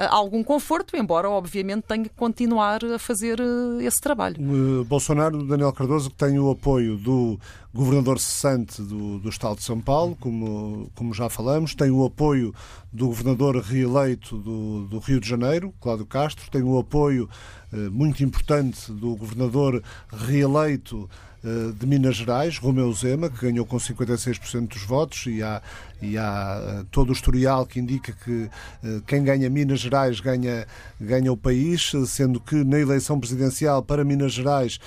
algum 0.10 0.44
conforto, 0.44 0.96
embora 0.96 1.30
obviamente 1.30 1.84
tenha 1.84 2.04
que 2.04 2.10
continuar 2.16 2.84
a 2.84 3.00
fazer 3.00 3.40
esse 3.82 4.02
trabalho. 4.02 4.38
Bolsonaro, 4.86 5.44
Daniel 5.44 5.74
Cardoso, 5.74 6.10
que 6.10 6.16
tem 6.16 6.40
o 6.40 6.50
apoio 6.50 6.98
do 6.98 7.40
governador 7.74 8.20
cessante 8.20 8.82
do, 8.82 9.20
do 9.20 9.30
Estado 9.30 9.58
de 9.58 9.64
São 9.64 9.80
Paulo, 9.80 10.18
como, 10.20 10.90
como 10.96 11.14
já 11.14 11.30
falamos, 11.30 11.76
tem 11.76 11.92
o 11.92 12.06
apoio 12.06 12.54
do 12.92 13.08
governador 13.08 13.58
reeleito 13.58 14.38
do, 14.38 14.88
do 14.88 15.00
Rio 15.00 15.20
de 15.20 15.30
Janeiro, 15.30 15.74
Cláudio 15.80 16.06
Castro, 16.06 16.50
tem 16.50 16.64
o 16.64 16.80
apoio 16.80 17.30
eh, 17.72 17.90
muito 17.90 18.24
importante 18.24 18.92
do 18.92 19.16
governador 19.16 19.84
reeleito 20.12 21.10
eh, 21.44 21.72
de 21.78 21.86
Minas 21.86 22.16
Gerais, 22.16 22.58
Romeu 22.58 22.92
Zema, 22.94 23.30
que 23.30 23.42
ganhou 23.42 23.66
com 23.66 23.78
56% 23.78 24.68
dos 24.70 24.84
votos, 24.84 25.26
e 25.28 25.44
há, 25.44 25.62
e 26.02 26.18
há 26.18 26.62
eh, 26.62 26.86
todo 26.92 27.10
o 27.10 27.14
historial 27.14 27.66
que 27.66 27.80
indica 27.80 28.12
que 28.12 28.50
eh, 28.84 29.02
quem 29.06 29.24
ganha 29.24 29.50
Minas 29.50 29.80
Gerais 29.80 30.20
ganha, 30.20 30.68
ganha 31.00 31.32
o 31.32 31.38
país, 31.38 31.92
sendo 32.08 32.40
que 32.40 32.64
na 32.64 32.80
eleição 32.80 33.20
presidencial 33.20 33.82
para 33.84 34.04
Minas 34.04 34.34
Gerais, 34.34 34.80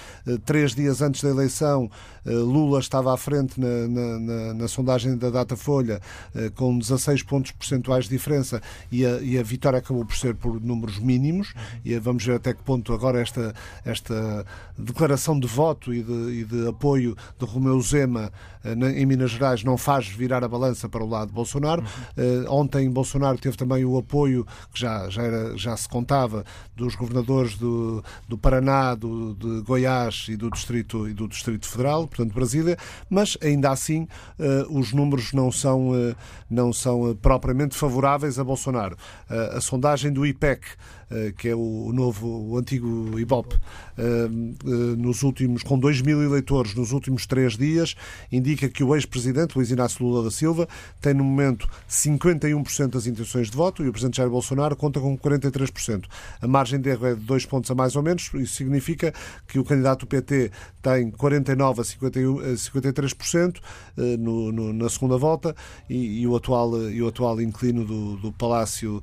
três 0.45 0.75
dias 0.75 1.03
antes 1.03 1.23
da 1.23 1.31
eleição, 1.31 1.91
Lula 2.25 2.81
estava 2.81 3.15
à 3.15 3.17
frente 3.17 3.59
na, 3.59 3.89
na, 3.89 4.19
na, 4.19 4.55
na 4.55 4.69
sondagem 4.69 5.17
da 5.17 5.31
Datafolha 5.31 6.01
com 6.55 6.79
16 6.79 7.23
pontos 7.23 7.53
percentuais 7.53 8.05
de 8.05 8.11
diferença 8.11 8.61
e 8.93 9.07
a, 9.07 9.19
e 9.21 9.39
a 9.39 9.43
vitória 9.43 9.79
acabou 9.79 10.05
por 10.05 10.17
ser 10.17 10.35
por 10.35 10.61
números 10.61 10.99
mínimos. 10.99 11.55
E 11.85 11.99
vamos 11.99 12.25
ver 12.25 12.37
até 12.37 12.53
que 12.53 12.63
ponto 12.63 12.93
agora 12.93 13.21
esta, 13.21 13.55
esta 13.85 14.45
declaração 14.77 15.39
de 15.39 15.47
voto 15.47 15.93
e 15.95 16.03
de, 16.03 16.41
e 16.41 16.45
de 16.45 16.69
apoio 16.69 17.17
de 17.39 17.45
Romeu 17.45 17.81
Zema 17.81 18.33
eh, 18.65 18.73
em 18.73 19.07
Minas 19.07 19.31
Gerais 19.31 19.65
não 19.65 19.77
faz 19.77 20.07
virar 20.07 20.45
a 20.45 20.49
balança 20.49 20.89
para 20.89 21.00
o 21.05 21.09
lado 21.09 21.33
Bolsonaro. 21.33 21.83
Uhum. 22.17 22.45
Ontem 22.49 22.91
Bolsonaro 22.91 23.39
teve 23.39 23.57
também 23.57 23.85
o 23.85 23.97
apoio 23.99 24.47
que 24.73 24.81
já, 24.81 25.09
já, 25.09 25.23
era, 25.23 25.57
já 25.57 25.77
se 25.77 25.89
contava 25.89 26.45
dos 26.77 26.95
governadores 26.95 27.57
do, 27.57 28.03
do 28.29 28.39
Paraná, 28.39 28.95
do, 28.95 29.35
de 29.35 29.63
Goiás 29.63 30.27
e 30.29 30.37
do 30.37 30.51
Distrito, 30.51 31.09
e 31.09 31.15
do 31.15 31.29
Distrito 31.29 31.69
Federal, 31.69 32.07
portanto 32.07 32.35
Brasília, 32.35 32.77
mas 33.09 33.37
ainda 33.43 33.71
assim 33.71 34.07
eh, 34.39 34.67
os 34.71 34.93
números 34.93 35.33
não 35.33 35.51
são, 35.53 35.91
não 36.49 36.73
são 36.73 37.17
propriamente 37.21 37.77
favoráveis 37.77 38.39
a 38.39 38.45
Bolsonaro. 38.45 38.97
A 39.29 39.61
sondagem 39.61 40.13
do 40.13 40.27
IPEC 40.27 40.63
que 41.37 41.49
é 41.49 41.55
o 41.55 41.91
novo, 41.93 42.27
o 42.27 42.57
antigo 42.57 43.19
Ibope, 43.19 43.57
eh, 44.01 44.03
eh, 44.03 44.97
nos 44.97 45.23
últimos, 45.23 45.63
com 45.63 45.79
2 45.79 46.01
mil 46.01 46.23
eleitores 46.23 46.75
nos 46.75 46.93
últimos 46.93 47.27
três 47.27 47.57
dias, 47.57 47.95
indica 48.33 48.67
que 48.69 48.83
o 48.83 48.95
ex-presidente, 48.95 49.57
Luiz 49.57 49.71
Inácio 49.71 50.05
Lula 50.05 50.25
da 50.25 50.31
Silva, 50.31 50.67
tem 51.03 51.13
no 51.13 51.23
momento 51.23 51.69
51% 51.89 52.89
das 52.89 53.07
intenções 53.07 53.51
de 53.51 53.57
voto 53.57 53.85
e 53.85 53.89
o 53.89 53.93
presidente 53.93 54.17
Jair 54.17 54.31
Bolsonaro 54.31 54.75
conta 54.75 55.01
com 55.01 55.19
43%. 55.19 56.05
A 56.41 56.49
margem 56.49 56.81
de 56.81 56.89
erro 56.89 57.07
é 57.07 57.15
de 57.15 57.21
dois 57.21 57.45
pontos 57.45 57.71
a 57.71 57.75
mais 57.75 57.95
ou 57.95 58.03
menos, 58.03 58.31
isso 58.35 58.55
significa 58.55 59.13
que 59.47 59.59
o 59.59 59.65
candidato 59.65 60.01
do 60.01 60.07
PT 60.07 60.51
tem 60.81 61.11
49% 61.11 61.81
a 61.81 61.85
51, 61.85 62.37
53% 62.37 63.57
no, 64.19 64.51
no, 64.51 64.73
na 64.73 64.89
segunda 64.89 65.19
volta 65.19 65.55
e, 65.89 66.23
e, 66.23 66.27
o 66.27 66.35
atual, 66.37 66.91
e 66.91 67.03
o 67.03 67.09
atual 67.09 67.41
inclino 67.41 67.85
do, 67.85 68.17
do 68.17 68.33
Palácio 68.33 69.03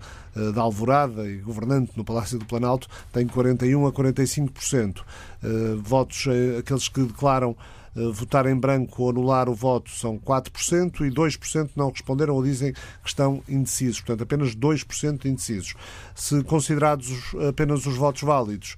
da 0.53 0.61
Alvorada 0.61 1.27
e 1.29 1.37
governante 1.37 1.96
no 1.97 2.05
Palácio 2.05 2.37
do 2.39 2.45
Planalto, 2.45 2.87
tem 3.11 3.27
41% 3.27 3.87
a 3.87 3.91
45%. 3.91 5.03
Eh, 5.43 5.75
votos, 5.81 6.25
eh, 6.27 6.59
aqueles 6.59 6.87
que 6.87 7.01
declaram 7.01 7.55
eh, 7.95 8.11
votar 8.11 8.45
em 8.45 8.55
branco 8.55 9.03
ou 9.03 9.09
anular 9.09 9.49
o 9.49 9.55
voto 9.55 9.89
são 9.91 10.17
4% 10.17 11.05
e 11.05 11.11
2% 11.11 11.71
não 11.75 11.89
responderam 11.89 12.35
ou 12.35 12.43
dizem 12.43 12.73
que 12.73 12.79
estão 13.05 13.43
indecisos. 13.49 14.01
Portanto, 14.01 14.23
apenas 14.23 14.55
2% 14.55 15.25
indecisos. 15.25 15.73
Se 16.15 16.43
considerados 16.43 17.35
apenas 17.49 17.85
os 17.85 17.95
votos 17.95 18.21
válidos, 18.21 18.77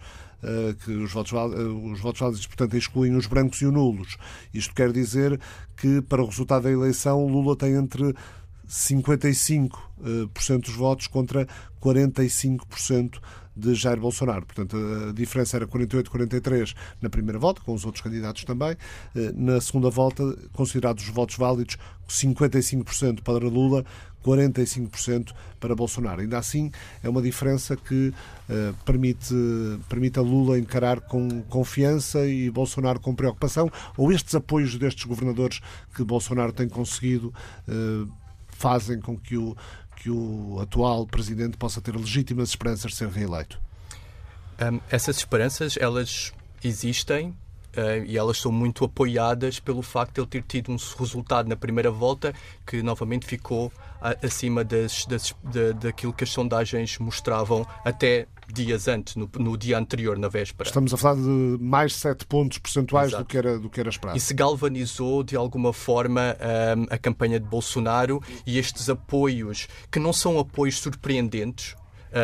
que 0.85 0.91
os 0.91 1.11
votos, 1.11 1.33
os 1.33 1.99
votos 1.99 2.21
válidos, 2.21 2.47
portanto, 2.47 2.77
excluem 2.77 3.13
os 3.13 3.27
brancos 3.27 3.61
e 3.61 3.65
os 3.65 3.73
nulos. 3.73 4.15
Isto 4.53 4.73
quer 4.73 4.89
dizer 4.93 5.37
que, 5.75 6.01
para 6.01 6.23
o 6.23 6.25
resultado 6.25 6.63
da 6.63 6.71
eleição, 6.71 7.27
Lula 7.27 7.57
tem 7.57 7.73
entre 7.73 8.15
55% 8.69 10.61
dos 10.61 10.75
votos 10.75 11.07
contra 11.07 11.47
45% 11.81 13.19
de 13.59 13.75
Jair 13.75 13.99
Bolsonaro. 13.99 14.45
Portanto, 14.45 14.77
a 15.09 15.11
diferença 15.11 15.57
era 15.57 15.67
48-43 15.67 16.73
na 17.01 17.09
primeira 17.09 17.37
volta, 17.37 17.61
com 17.61 17.73
os 17.73 17.83
outros 17.83 18.01
candidatos 18.01 18.45
também. 18.45 18.77
Eh, 19.15 19.33
na 19.35 19.59
segunda 19.59 19.89
volta, 19.89 20.23
considerados 20.53 21.03
os 21.03 21.09
votos 21.09 21.35
válidos, 21.35 21.77
55% 22.07 23.21
para 23.21 23.45
Lula, 23.47 23.83
45% 24.23 25.33
para 25.59 25.75
Bolsonaro. 25.75 26.21
Ainda 26.21 26.37
assim, 26.37 26.71
é 27.03 27.09
uma 27.09 27.21
diferença 27.21 27.75
que 27.75 28.09
uh, 28.49 28.73
permite, 28.83 29.33
permite 29.87 30.19
a 30.19 30.21
Lula 30.21 30.59
encarar 30.59 30.99
com 30.99 31.41
confiança 31.43 32.25
e 32.27 32.49
Bolsonaro 32.49 32.99
com 32.99 33.15
preocupação, 33.15 33.71
ou 33.95 34.11
estes 34.11 34.35
apoios 34.35 34.75
destes 34.77 35.05
governadores 35.05 35.61
que 35.95 36.03
Bolsonaro 36.03 36.51
tem 36.51 36.67
conseguido 36.67 37.33
fazem 38.59 38.99
com 38.99 39.17
que 39.17 39.37
o, 39.37 39.55
que 39.95 40.09
o 40.09 40.59
atual 40.61 41.07
presidente 41.07 41.57
possa 41.57 41.81
ter 41.81 41.95
legítimas 41.95 42.49
esperanças 42.49 42.91
de 42.91 42.97
ser 42.97 43.07
reeleito? 43.07 43.59
Um, 44.61 44.81
essas 44.91 45.17
esperanças, 45.17 45.77
elas 45.77 46.33
existem, 46.61 47.33
Uh, 47.69 48.03
e 48.05 48.17
elas 48.17 48.37
são 48.37 48.51
muito 48.51 48.83
apoiadas 48.83 49.59
pelo 49.59 49.81
facto 49.81 50.15
de 50.15 50.21
ele 50.21 50.27
ter 50.27 50.43
tido 50.43 50.71
um 50.71 50.77
resultado 50.97 51.47
na 51.47 51.55
primeira 51.55 51.91
volta 51.91 52.33
que 52.65 52.81
novamente 52.81 53.25
ficou 53.25 53.71
acima 54.23 54.63
das, 54.63 55.05
das, 55.05 55.35
da, 55.43 55.71
daquilo 55.73 56.13
que 56.13 56.23
as 56.23 56.29
sondagens 56.29 56.97
mostravam 56.97 57.65
até 57.83 58.27
dias 58.51 58.87
antes, 58.87 59.15
no, 59.15 59.29
no, 59.37 59.57
dia 59.57 59.77
anterior, 59.77 60.17
na 60.17 60.27
véspera. 60.27 60.67
Estamos 60.67 60.93
a 60.93 60.97
falar 60.97 61.15
de 61.15 61.57
mais 61.59 61.93
7 61.95 62.25
pontos 62.25 62.57
percentuais 62.57 63.11
do 63.11 63.23
que, 63.23 63.37
era, 63.37 63.59
do 63.59 63.69
que 63.69 63.79
era 63.79 63.89
esperado. 63.89 64.17
Isso 64.17 64.33
galvanizou, 64.33 65.23
de 65.23 65.35
alguma 65.35 65.71
forma, 65.71 66.35
um, 66.77 66.85
a 66.89 66.97
campanha 66.97 67.39
de 67.39 67.45
Bolsonaro 67.45 68.21
e 68.45 68.57
estes 68.57 68.89
apoios, 68.89 69.67
que 69.91 69.99
não 69.99 70.11
são 70.11 70.39
apoios 70.39 70.79
surpreendentes, 70.79 71.75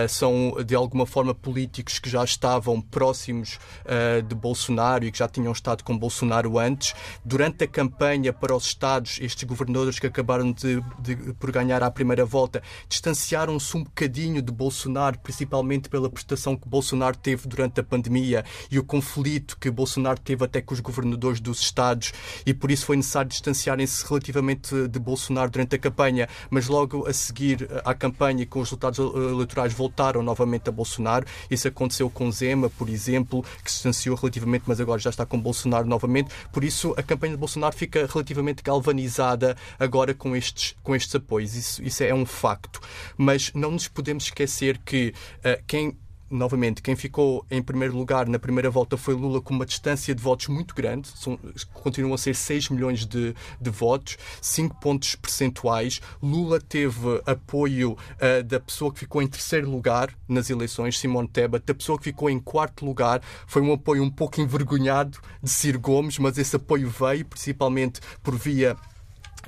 são 0.08 0.56
de 0.66 0.76
alguma 0.76 1.06
forma 1.06 1.34
políticos 1.34 2.00
que 2.00 2.10
já 2.10 2.24
estavam 2.24 2.82
próximos 2.82 3.60
uh, 3.86 4.22
de 4.22 4.36
Bolsonaro 4.36 5.06
e 5.06 5.12
que 5.12 5.20
já 5.20 5.28
tinham 5.28 5.52
estado 5.52 5.84
com 5.84 5.98
Bolsonaro 5.98 6.58
antes. 6.58 6.94
Durante 7.24 7.64
a 7.64 7.68
campanha 7.68 8.34
para 8.34 8.56
os 8.56 8.66
Estados, 8.66 9.20
estes 9.22 9.44
governadores 9.44 10.00
que 10.00 10.08
acabaram 10.08 10.52
de, 10.52 10.82
de 11.00 11.16
por 11.34 11.52
ganhar 11.52 11.84
à 11.84 11.92
primeira 11.92 12.26
volta 12.26 12.62
distanciaram-se 12.90 13.78
um 13.78 13.84
bocadinho 13.84 14.42
de 14.42 14.52
Bolsonaro, 14.52 15.20
principalmente 15.20 15.90
pela 15.90 16.10
prestação 16.10 16.56
que 16.56 16.68
Bolsonaro 16.68 17.18
teve 17.18 17.48
durante 17.48 17.80
a 17.80 17.84
pandemia 17.84 18.44
e 18.70 18.80
o 18.80 18.84
conflito 18.84 19.58
que 19.60 19.70
Bolsonaro 19.70 20.20
teve 20.20 20.44
até 20.44 20.62
com 20.62 20.74
os 20.74 20.80
governadores 20.80 21.40
dos 21.40 21.60
Estados 21.60 22.12
e 22.46 22.54
por 22.54 22.72
isso 22.72 22.86
foi 22.86 22.96
necessário 22.96 23.30
distanciarem-se 23.30 24.06
relativamente 24.08 24.88
de 24.88 25.00
Bolsonaro 25.00 25.50
durante 25.52 25.76
a 25.76 25.80
campanha, 25.80 26.28
mas 26.50 26.68
logo 26.68 27.08
a 27.08 27.14
seguir 27.14 27.68
à 27.84 27.94
campanha 27.94 28.46
com 28.46 28.60
os 28.60 28.70
resultados 28.70 29.00
eleitorais 29.00 29.74
voltaram 29.76 30.24
novamente 30.24 30.70
a 30.70 30.72
Bolsonaro. 30.72 31.26
Isso 31.50 31.68
aconteceu 31.68 32.10
com 32.10 32.32
Zema, 32.32 32.70
por 32.70 32.90
exemplo, 32.90 33.44
que 33.64 33.70
se 33.70 33.78
distanciou 33.78 34.16
relativamente, 34.16 34.64
mas 34.66 34.80
agora 34.80 35.00
já 35.00 35.10
está 35.10 35.26
com 35.26 35.40
Bolsonaro 35.40 35.88
novamente. 35.88 36.30
Por 36.52 36.64
isso, 36.64 36.94
a 36.98 37.04
campanha 37.04 37.34
de 37.34 37.40
Bolsonaro 37.40 37.76
fica 37.76 38.08
relativamente 38.12 38.64
galvanizada 38.64 39.56
agora 39.78 40.14
com 40.14 40.36
estes, 40.36 40.76
com 40.82 40.96
estes 40.96 41.14
apoios. 41.16 41.56
Isso, 41.56 41.84
isso 41.84 42.04
é 42.04 42.14
um 42.14 42.26
facto. 42.26 42.80
Mas 43.18 43.52
não 43.54 43.72
nos 43.72 43.88
podemos 43.88 44.26
esquecer 44.26 44.80
que 44.80 45.14
uh, 45.40 45.62
quem 45.68 45.98
novamente, 46.30 46.82
quem 46.82 46.96
ficou 46.96 47.46
em 47.50 47.62
primeiro 47.62 47.96
lugar 47.96 48.28
na 48.28 48.40
primeira 48.40 48.70
volta 48.70 48.98
foi 48.98 49.14
Lula 49.14 49.42
com 49.42 49.54
uma 49.54 49.66
distância 49.66 50.14
de 50.14 50.22
votos 50.22 50.48
muito 50.48 50.74
grande, 50.74 51.08
são, 51.16 51.40
continuam 51.74 52.14
a 52.14 52.18
ser 52.18 52.36
6 52.36 52.70
milhões 52.70 53.06
de, 53.06 53.36
de 53.60 53.70
votos, 53.70 54.18
5 54.42 54.80
pontos 54.80 55.16
percentuais. 55.16 56.02
Lula 56.22 56.60
teve 56.60 57.22
apoio 57.26 57.92
uh, 57.94 58.44
da 58.44 58.60
pessoa 58.60 58.92
que 58.92 59.00
ficou 59.00 59.22
em 59.22 59.28
terceiro 59.28 59.70
lugar 59.70 60.14
nas 60.28 60.50
eleições, 60.50 61.00
Simone 61.00 61.28
Tebet, 61.28 61.66
da 61.66 61.74
pessoa 61.74 61.98
que 61.98 62.06
ficou 62.06 62.30
em 62.30 62.40
quarto 62.40 62.86
lugar. 62.86 63.22
Foi 63.48 63.62
um 63.62 63.74
apoio 63.74 64.04
um 64.04 64.10
pouco 64.10 64.42
envergonhado 64.42 65.20
de 65.42 65.50
Ciro 65.50 65.80
Gomes, 65.80 66.18
mas 66.18 66.38
esse 66.38 66.56
apoio 66.56 66.90
veio 66.90 67.26
principalmente 67.26 68.00
por 68.24 68.36
via 68.36 68.76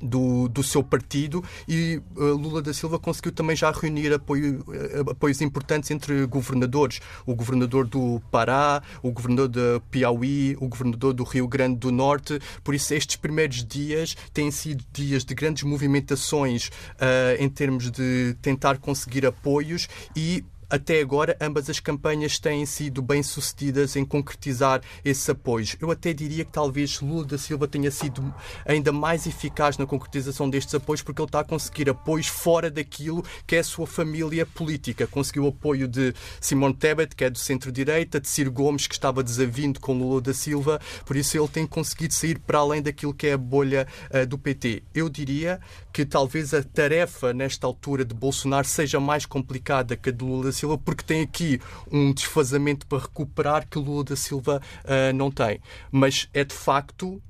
do, 0.01 0.47
do 0.47 0.63
seu 0.63 0.83
partido 0.83 1.43
e 1.67 2.01
uh, 2.15 2.23
Lula 2.35 2.61
da 2.61 2.73
Silva 2.73 2.99
conseguiu 2.99 3.31
também 3.31 3.55
já 3.55 3.71
reunir 3.71 4.13
apoio, 4.13 4.63
uh, 4.67 5.11
apoios 5.11 5.41
importantes 5.41 5.91
entre 5.91 6.25
governadores. 6.25 6.99
O 7.25 7.35
governador 7.35 7.87
do 7.87 8.21
Pará, 8.31 8.81
o 9.01 9.11
governador 9.11 9.47
de 9.47 9.81
Piauí, 9.91 10.57
o 10.59 10.67
governador 10.67 11.13
do 11.13 11.23
Rio 11.23 11.47
Grande 11.47 11.77
do 11.77 11.91
Norte. 11.91 12.39
Por 12.63 12.75
isso, 12.75 12.93
estes 12.93 13.15
primeiros 13.15 13.63
dias 13.63 14.15
têm 14.33 14.51
sido 14.51 14.83
dias 14.93 15.23
de 15.23 15.33
grandes 15.33 15.63
movimentações 15.63 16.67
uh, 16.67 17.39
em 17.39 17.49
termos 17.49 17.91
de 17.91 18.35
tentar 18.41 18.77
conseguir 18.77 19.25
apoios 19.25 19.87
e 20.15 20.43
até 20.69 20.99
agora, 20.99 21.37
ambas 21.39 21.69
as 21.69 21.79
campanhas 21.79 22.39
têm 22.39 22.65
sido 22.65 23.01
bem-sucedidas 23.01 23.95
em 23.95 24.03
concretizar 24.03 24.81
esses 25.03 25.29
apoios. 25.29 25.77
Eu 25.79 25.89
até 25.91 26.11
diria 26.11 26.43
que 26.43 26.51
talvez 26.51 26.99
Lula 26.99 27.25
da 27.25 27.37
Silva 27.37 27.67
tenha 27.67 27.89
sido 27.89 28.33
ainda 28.65 28.91
mais 28.91 29.25
eficaz 29.25 29.77
na 29.77 29.85
concretização 29.85 30.49
destes 30.49 30.75
apoios 30.75 31.01
porque 31.01 31.21
ele 31.21 31.27
está 31.27 31.39
a 31.39 31.43
conseguir 31.45 31.89
apoios 31.89 32.27
fora 32.27 32.69
daquilo 32.69 33.23
que 33.45 33.55
é 33.55 33.59
a 33.59 33.63
sua 33.63 33.87
família 33.87 34.45
política. 34.45 35.07
Conseguiu 35.07 35.45
o 35.45 35.49
apoio 35.49 35.87
de 35.87 36.13
Simone 36.41 36.73
Tebet, 36.73 37.15
que 37.15 37.23
é 37.23 37.29
do 37.29 37.37
centro-direita, 37.37 38.19
de 38.19 38.27
Ciro 38.27 38.51
Gomes, 38.51 38.87
que 38.87 38.93
estava 38.93 39.23
desavindo 39.23 39.79
com 39.79 39.97
Lula 39.97 40.19
da 40.19 40.33
Silva, 40.33 40.81
por 41.05 41.15
isso 41.15 41.37
ele 41.37 41.47
tem 41.47 41.65
conseguido 41.65 42.13
sair 42.13 42.39
para 42.39 42.59
além 42.59 42.81
daquilo 42.81 43.13
que 43.13 43.27
é 43.27 43.33
a 43.33 43.37
bolha 43.37 43.87
uh, 44.11 44.25
do 44.25 44.37
PT. 44.37 44.83
Eu 44.93 45.07
diria 45.07 45.61
que 45.93 46.05
talvez 46.05 46.53
a 46.53 46.61
tarefa 46.61 47.33
nesta 47.33 47.65
altura 47.65 48.03
de 48.03 48.13
Bolsonaro 48.13 48.67
seja 48.67 48.99
mais 48.99 49.25
complicada 49.25 49.95
que 49.95 50.09
a 50.09 50.11
de 50.11 50.23
Lula 50.23 50.51
Silva, 50.57 50.77
porque 50.77 51.03
tem 51.03 51.21
aqui 51.21 51.59
um 51.91 52.13
desfazamento 52.13 52.85
para 52.87 52.99
recuperar 52.99 53.67
que 53.67 53.77
Lula 53.77 54.03
da 54.03 54.15
Silva 54.15 54.61
uh, 54.83 55.15
não 55.15 55.31
tem. 55.31 55.59
Mas 55.91 56.29
é 56.33 56.43
de 56.43 56.53
facto 56.53 57.21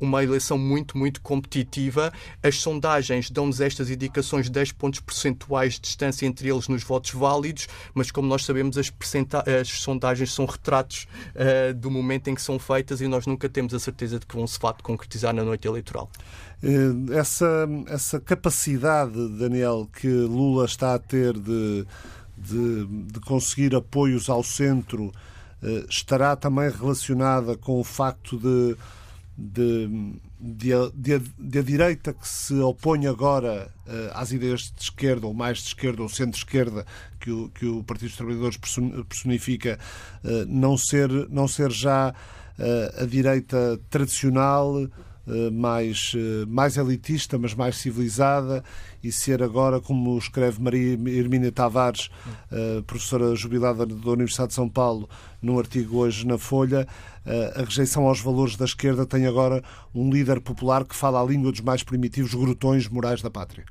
uma 0.00 0.22
eleição 0.22 0.58
muito, 0.58 0.96
muito 0.96 1.20
competitiva. 1.20 2.12
As 2.42 2.56
sondagens 2.60 3.30
dão-nos 3.30 3.60
estas 3.60 3.90
indicações 3.90 4.46
de 4.46 4.52
10 4.52 4.72
pontos 4.72 5.00
percentuais 5.00 5.74
de 5.74 5.80
distância 5.82 6.26
entre 6.26 6.48
eles 6.48 6.68
nos 6.68 6.82
votos 6.82 7.12
válidos, 7.12 7.68
mas 7.94 8.10
como 8.10 8.28
nós 8.28 8.44
sabemos, 8.44 8.76
as, 8.78 8.92
as 9.60 9.68
sondagens 9.68 10.32
são 10.32 10.44
retratos 10.44 11.06
uh, 11.34 11.74
do 11.74 11.90
momento 11.90 12.28
em 12.28 12.34
que 12.34 12.42
são 12.42 12.58
feitas 12.58 13.00
e 13.00 13.08
nós 13.08 13.26
nunca 13.26 13.48
temos 13.48 13.74
a 13.74 13.78
certeza 13.78 14.18
de 14.18 14.26
que 14.26 14.36
vão 14.36 14.46
se 14.46 14.58
fato 14.58 14.82
concretizar 14.82 15.34
na 15.34 15.42
noite 15.42 15.66
eleitoral. 15.66 16.10
Eh, 16.62 17.18
essa, 17.18 17.68
essa 17.88 18.20
capacidade, 18.20 19.12
Daniel, 19.38 19.88
que 20.00 20.08
Lula 20.08 20.64
está 20.64 20.94
a 20.94 20.98
ter 20.98 21.38
de, 21.38 21.86
de, 22.48 22.86
de 23.12 23.20
conseguir 23.20 23.74
apoios 23.74 24.28
ao 24.28 24.42
centro 24.42 25.12
eh, 25.62 25.86
estará 25.88 26.36
também 26.36 26.70
relacionada 26.70 27.56
com 27.56 27.80
o 27.80 27.84
facto 27.84 28.38
de 28.38 28.76
de, 29.36 29.88
de, 30.40 31.18
de, 31.36 31.58
a 31.58 31.62
direita 31.62 32.12
que 32.12 32.26
se 32.26 32.54
opõe 32.54 33.06
agora 33.06 33.68
uh, 33.86 34.10
às 34.14 34.30
ideias 34.30 34.72
de 34.74 34.82
esquerda, 34.82 35.26
ou 35.26 35.34
mais 35.34 35.58
de 35.58 35.68
esquerda, 35.68 36.02
ou 36.02 36.08
centro-esquerda, 36.08 36.86
que 37.18 37.30
o, 37.30 37.48
que 37.48 37.66
o 37.66 37.82
Partido 37.82 38.08
dos 38.08 38.16
Trabalhadores 38.16 38.56
personifica, 39.08 39.78
uh, 40.22 40.46
não, 40.46 40.78
ser, 40.78 41.10
não 41.30 41.48
ser 41.48 41.70
já 41.70 42.14
a 43.00 43.04
direita 43.04 43.80
tradicional, 43.90 44.86
mais, 45.52 46.12
mais 46.48 46.76
elitista, 46.76 47.38
mas 47.38 47.54
mais 47.54 47.76
civilizada, 47.76 48.62
e 49.02 49.10
ser 49.10 49.42
agora, 49.42 49.80
como 49.80 50.16
escreve 50.18 50.60
Maria 50.60 50.92
Hermínia 50.92 51.50
Tavares, 51.50 52.10
professora 52.86 53.34
jubilada 53.34 53.86
da 53.86 54.10
Universidade 54.10 54.48
de 54.48 54.54
São 54.54 54.68
Paulo, 54.68 55.08
num 55.40 55.58
artigo 55.58 55.98
hoje 55.98 56.26
na 56.26 56.38
Folha, 56.38 56.86
eh, 57.26 57.52
a 57.56 57.64
rejeição 57.64 58.06
aos 58.06 58.20
valores 58.20 58.56
da 58.56 58.64
esquerda 58.64 59.06
tem 59.06 59.26
agora 59.26 59.62
um 59.94 60.10
líder 60.10 60.40
popular 60.40 60.84
que 60.84 60.94
fala 60.94 61.20
a 61.20 61.24
língua 61.24 61.50
dos 61.50 61.60
mais 61.60 61.82
primitivos 61.82 62.34
grotões 62.34 62.88
morais 62.88 63.22
da 63.22 63.30
pátria? 63.30 63.64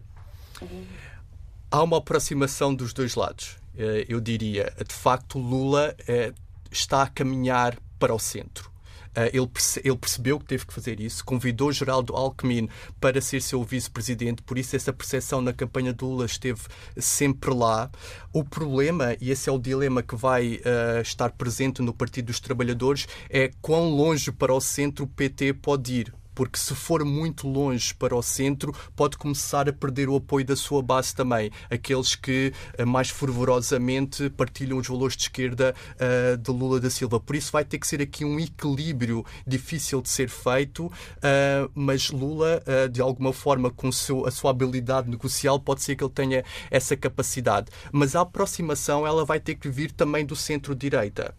Há 1.70 1.84
uma 1.84 1.98
aproximação 1.98 2.74
dos 2.74 2.94
dois 2.94 3.16
lados. 3.16 3.58
Eh, 3.78 4.06
eu 4.10 4.20
diria, 4.20 4.74
de 4.88 4.94
facto, 4.94 5.38
Lula 5.38 5.96
eh, 6.08 6.34
está 6.72 7.04
a 7.04 7.08
caminhar 7.08 7.78
para 8.00 8.13
o 8.13 8.20
centro. 8.20 8.72
Uh, 9.15 9.30
ele, 9.32 9.47
perce 9.47 9.82
ele, 9.84 9.97
percebeu 9.97 10.39
que 10.39 10.45
teve 10.45 10.65
que 10.65 10.73
fazer 10.73 10.99
isso, 10.99 11.23
convidou 11.23 11.71
Geraldo 11.71 12.15
Alckmin 12.15 12.67
para 12.99 13.21
ser 13.21 13.41
seu 13.41 13.63
vice-presidente, 13.63 14.41
por 14.41 14.58
isso 14.58 14.76
essa 14.76 14.91
percepção 14.91 15.41
na 15.41 15.54
campanha 15.54 15.93
de 15.93 16.04
Lula 16.04 16.26
esteve 16.26 16.62
sempre 16.97 17.54
lá. 17.54 17.91
O 18.32 18.43
problema, 18.43 19.15
e 19.21 19.30
esse 19.30 19.49
é 19.49 19.52
o 19.52 19.60
dilema 19.60 20.02
que 20.02 20.15
vai 20.15 20.56
uh, 20.56 21.02
estar 21.02 21.32
presente 21.32 21.82
no 21.82 21.93
Partido 21.93 22.26
dos 22.26 22.39
Trabalhadores, 22.39 23.08
é 23.30 23.52
quão 23.62 23.89
longe 23.89 24.32
para 24.32 24.54
o 24.54 24.60
centro 24.60 25.06
o 25.06 25.08
PT 25.08 25.54
pode 25.54 25.93
ir 25.93 26.13
porque 26.34 26.58
se 26.58 26.76
for 26.76 27.04
muito 27.04 27.48
longe 27.48 27.93
para 27.93 28.15
o 28.15 28.22
centro, 28.22 28.74
pode 28.96 29.17
começar 29.17 29.67
a 29.69 29.74
perder 29.74 30.10
o 30.10 30.15
apoio 30.15 30.46
da 30.46 30.56
sua 30.56 30.82
base 30.82 31.15
também. 31.15 31.52
Aqueles 31.69 32.15
que 32.15 32.54
eh, 32.78 32.86
mais 32.86 33.10
fervorosamente 33.10 34.30
partilham 34.30 34.78
os 34.78 34.88
valores 34.88 35.15
de 35.15 35.24
esquerda 35.24 35.76
uh, 35.96 36.38
de 36.38 36.52
Lula 36.52 36.80
da 36.80 36.89
Silva. 36.89 37.19
Por 37.19 37.36
isso 37.36 37.52
vai 37.52 37.63
ter 37.63 37.78
que 37.78 37.88
ser 37.88 38.02
aqui 38.02 38.26
um 38.26 38.39
equilíbrio 38.39 39.26
difícil 39.46 40.02
de 40.02 40.10
ser 40.10 40.30
feito, 40.30 40.86
uh, 40.86 41.72
mas 41.74 42.10
Lula, 42.10 42.62
uh, 42.65 42.89
de 42.89 43.02
alguma 43.02 43.34
forma, 43.34 43.69
com 43.69 43.91
seu, 43.91 44.26
a 44.26 44.32
sua 44.32 44.52
habilidade 44.52 45.10
negocial, 45.10 45.60
pode 45.60 45.84
ser 45.84 45.96
que 45.96 46.04
ele 46.04 46.12
tenha 46.12 46.43
essa 46.69 46.96
capacidade. 46.96 47.72
Mas 47.91 48.15
a 48.15 48.22
aproximação 48.22 49.06
ela 49.06 49.26
vai 49.26 49.39
ter 49.39 49.56
que 49.56 49.69
vir 49.69 49.91
também 49.91 50.26
do 50.26 50.36
centro-direita 50.36 51.36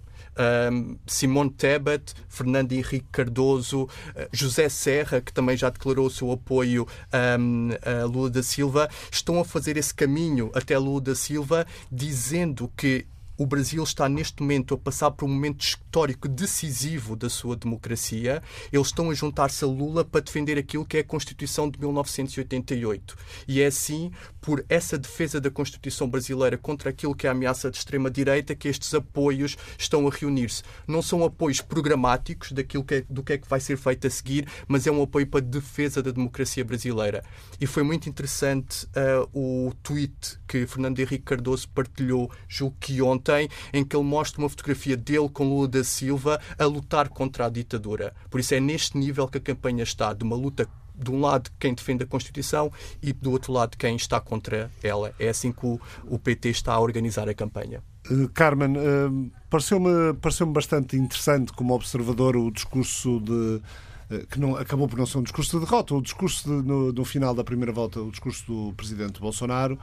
um, 0.73 0.97
Simone 1.07 1.51
Tebet, 1.51 2.15
Fernando 2.29 2.73
Henrique 2.73 3.07
Cardoso, 3.11 3.85
uh, 3.85 3.89
José 4.33 4.69
Serra, 4.69 5.21
que 5.21 5.33
também 5.33 5.57
já 5.57 5.71
declarou 5.71 6.07
o 6.07 6.11
seu 6.11 6.33
apoio 6.33 6.87
um, 7.39 7.71
a 7.83 8.05
Lula 8.05 8.31
da 8.31 8.43
Silva, 8.43 8.89
estão 9.11 9.41
a 9.41 9.45
fazer 9.45 9.77
esse 9.77 9.95
caminho 9.95 10.51
até 10.55 10.77
Lula 10.79 11.01
da 11.01 11.15
Silva, 11.15 11.67
dizendo 11.91 12.71
que 12.77 13.07
o 13.37 13.47
Brasil 13.47 13.83
está 13.83 14.09
neste 14.09 14.41
momento 14.41 14.75
a 14.75 14.79
passar 14.79 15.11
por 15.11 15.25
um 15.25 15.29
momento 15.29 15.63
histórico 15.63 16.29
decisivo 16.29 17.17
da 17.17 17.29
sua 17.29 17.57
democracia. 17.57 18.41
Eles 18.73 18.87
estão 18.87 19.11
a 19.11 19.15
juntar-se 19.15 19.65
a 19.65 19.67
Lula 19.67 20.05
para 20.05 20.21
defender 20.21 20.57
aquilo 20.57 20.85
que 20.85 20.99
é 20.99 21.01
a 21.01 21.05
Constituição 21.05 21.69
de 21.69 21.79
1988. 21.81 23.17
E 23.49 23.61
é 23.61 23.67
assim, 23.67 24.13
por 24.41 24.65
essa 24.69 24.97
defesa 24.97 25.41
da 25.41 25.51
Constituição 25.51 26.09
brasileira 26.09 26.57
contra 26.57 26.91
aquilo 26.91 27.15
que 27.15 27.27
é 27.27 27.31
a 27.31 27.33
ameaça 27.33 27.71
de 27.71 27.77
extrema-direita, 27.77 28.55
que 28.55 28.69
estes 28.69 28.95
apoios 28.95 29.57
estão 29.77 30.07
a 30.07 30.11
reunir-se. 30.11 30.63
Não 30.87 31.03
são 31.03 31.25
apoios 31.25 31.61
programáticos 31.61 32.53
daquilo 32.53 32.85
que 32.85 32.95
é, 32.95 33.05
do 33.09 33.23
que 33.23 33.33
é 33.33 33.39
que 33.39 33.49
vai 33.49 33.59
ser 33.59 33.77
feito 33.77 34.07
a 34.07 34.11
seguir, 34.11 34.47
mas 34.69 34.87
é 34.87 34.93
um 34.93 35.03
apoio 35.03 35.27
para 35.27 35.41
a 35.41 35.43
defesa 35.43 36.03
da 36.03 36.13
democracia 36.13 36.65
brasileira. 36.65 37.25
E 37.61 37.67
foi 37.67 37.83
muito 37.83 38.09
interessante 38.09 38.87
uh, 38.87 39.29
o 39.33 39.73
tweet 39.83 40.39
que 40.47 40.67
Fernando 40.67 41.01
Henrique 41.01 41.25
Cardoso 41.25 41.69
partilhou, 41.69 42.31
julgo 42.49 42.77
que 42.79 43.03
ontem 43.03 43.24
ontem, 43.25 43.49
em 43.73 43.85
que 43.85 43.97
ele 43.97 44.05
mostra 44.05 44.41
uma 44.41 44.49
fotografia 44.49 44.97
dele 44.97 45.29
com 45.29 45.49
Lula 45.49 45.69
da 45.69 45.85
Silva 45.85 46.39
a 46.59 46.65
lutar 46.65 47.09
contra 47.09 47.47
a 47.47 47.49
ditadura. 47.49 48.15
Por 48.31 48.39
isso 48.39 48.55
é 48.55 48.61
neste 48.61 48.99
nível 48.99 49.27
que 49.27 49.39
a 49.39 49.41
campanha 49.41 49.83
está, 49.83 50.13
de 50.13 50.23
uma 50.23 50.37
luta 50.37 50.69
de 50.97 51.11
um 51.11 51.21
lado 51.21 51.51
quem 51.59 51.75
defende 51.75 52.05
a 52.05 52.07
Constituição 52.07 52.71
e 53.03 53.13
do 53.13 53.33
outro 53.33 53.53
lado 53.53 53.77
quem 53.77 53.97
está 53.97 54.21
contra 54.21 54.71
ela. 54.81 55.13
É 55.19 55.29
assim 55.29 55.51
que 55.51 55.67
o, 55.67 56.19
PT 56.19 56.51
está 56.51 56.75
a 56.75 56.79
organizar 56.79 57.29
a 57.29 57.35
campanha. 57.35 57.83
Uh, 58.09 58.29
Carmen, 58.29 58.77
uh, 58.77 59.31
pareceu-me 59.51 60.15
pareceu 60.21 60.47
bastante 60.47 60.97
interessante 60.97 61.53
como 61.53 61.75
observador 61.75 62.37
o 62.37 62.49
discurso 62.49 63.19
de 63.19 63.33
uh, 63.33 64.27
que 64.31 64.39
não, 64.39 64.55
acabou 64.55 64.87
por 64.87 64.97
não 64.97 65.07
ser 65.07 65.19
um 65.19 65.23
discurso 65.25 65.59
de 65.59 65.65
derrota, 65.65 65.95
o 65.97 66.03
discurso 66.03 66.45
de, 66.45 66.69
no, 66.69 66.93
no, 66.93 67.05
final 67.05 67.35
da 67.35 67.43
primeira 67.43 67.73
volta, 67.73 68.01
o 68.01 68.11
discurso 68.13 68.47
do 68.47 68.73
presidente 68.75 69.21
Bolsonaro, 69.21 69.77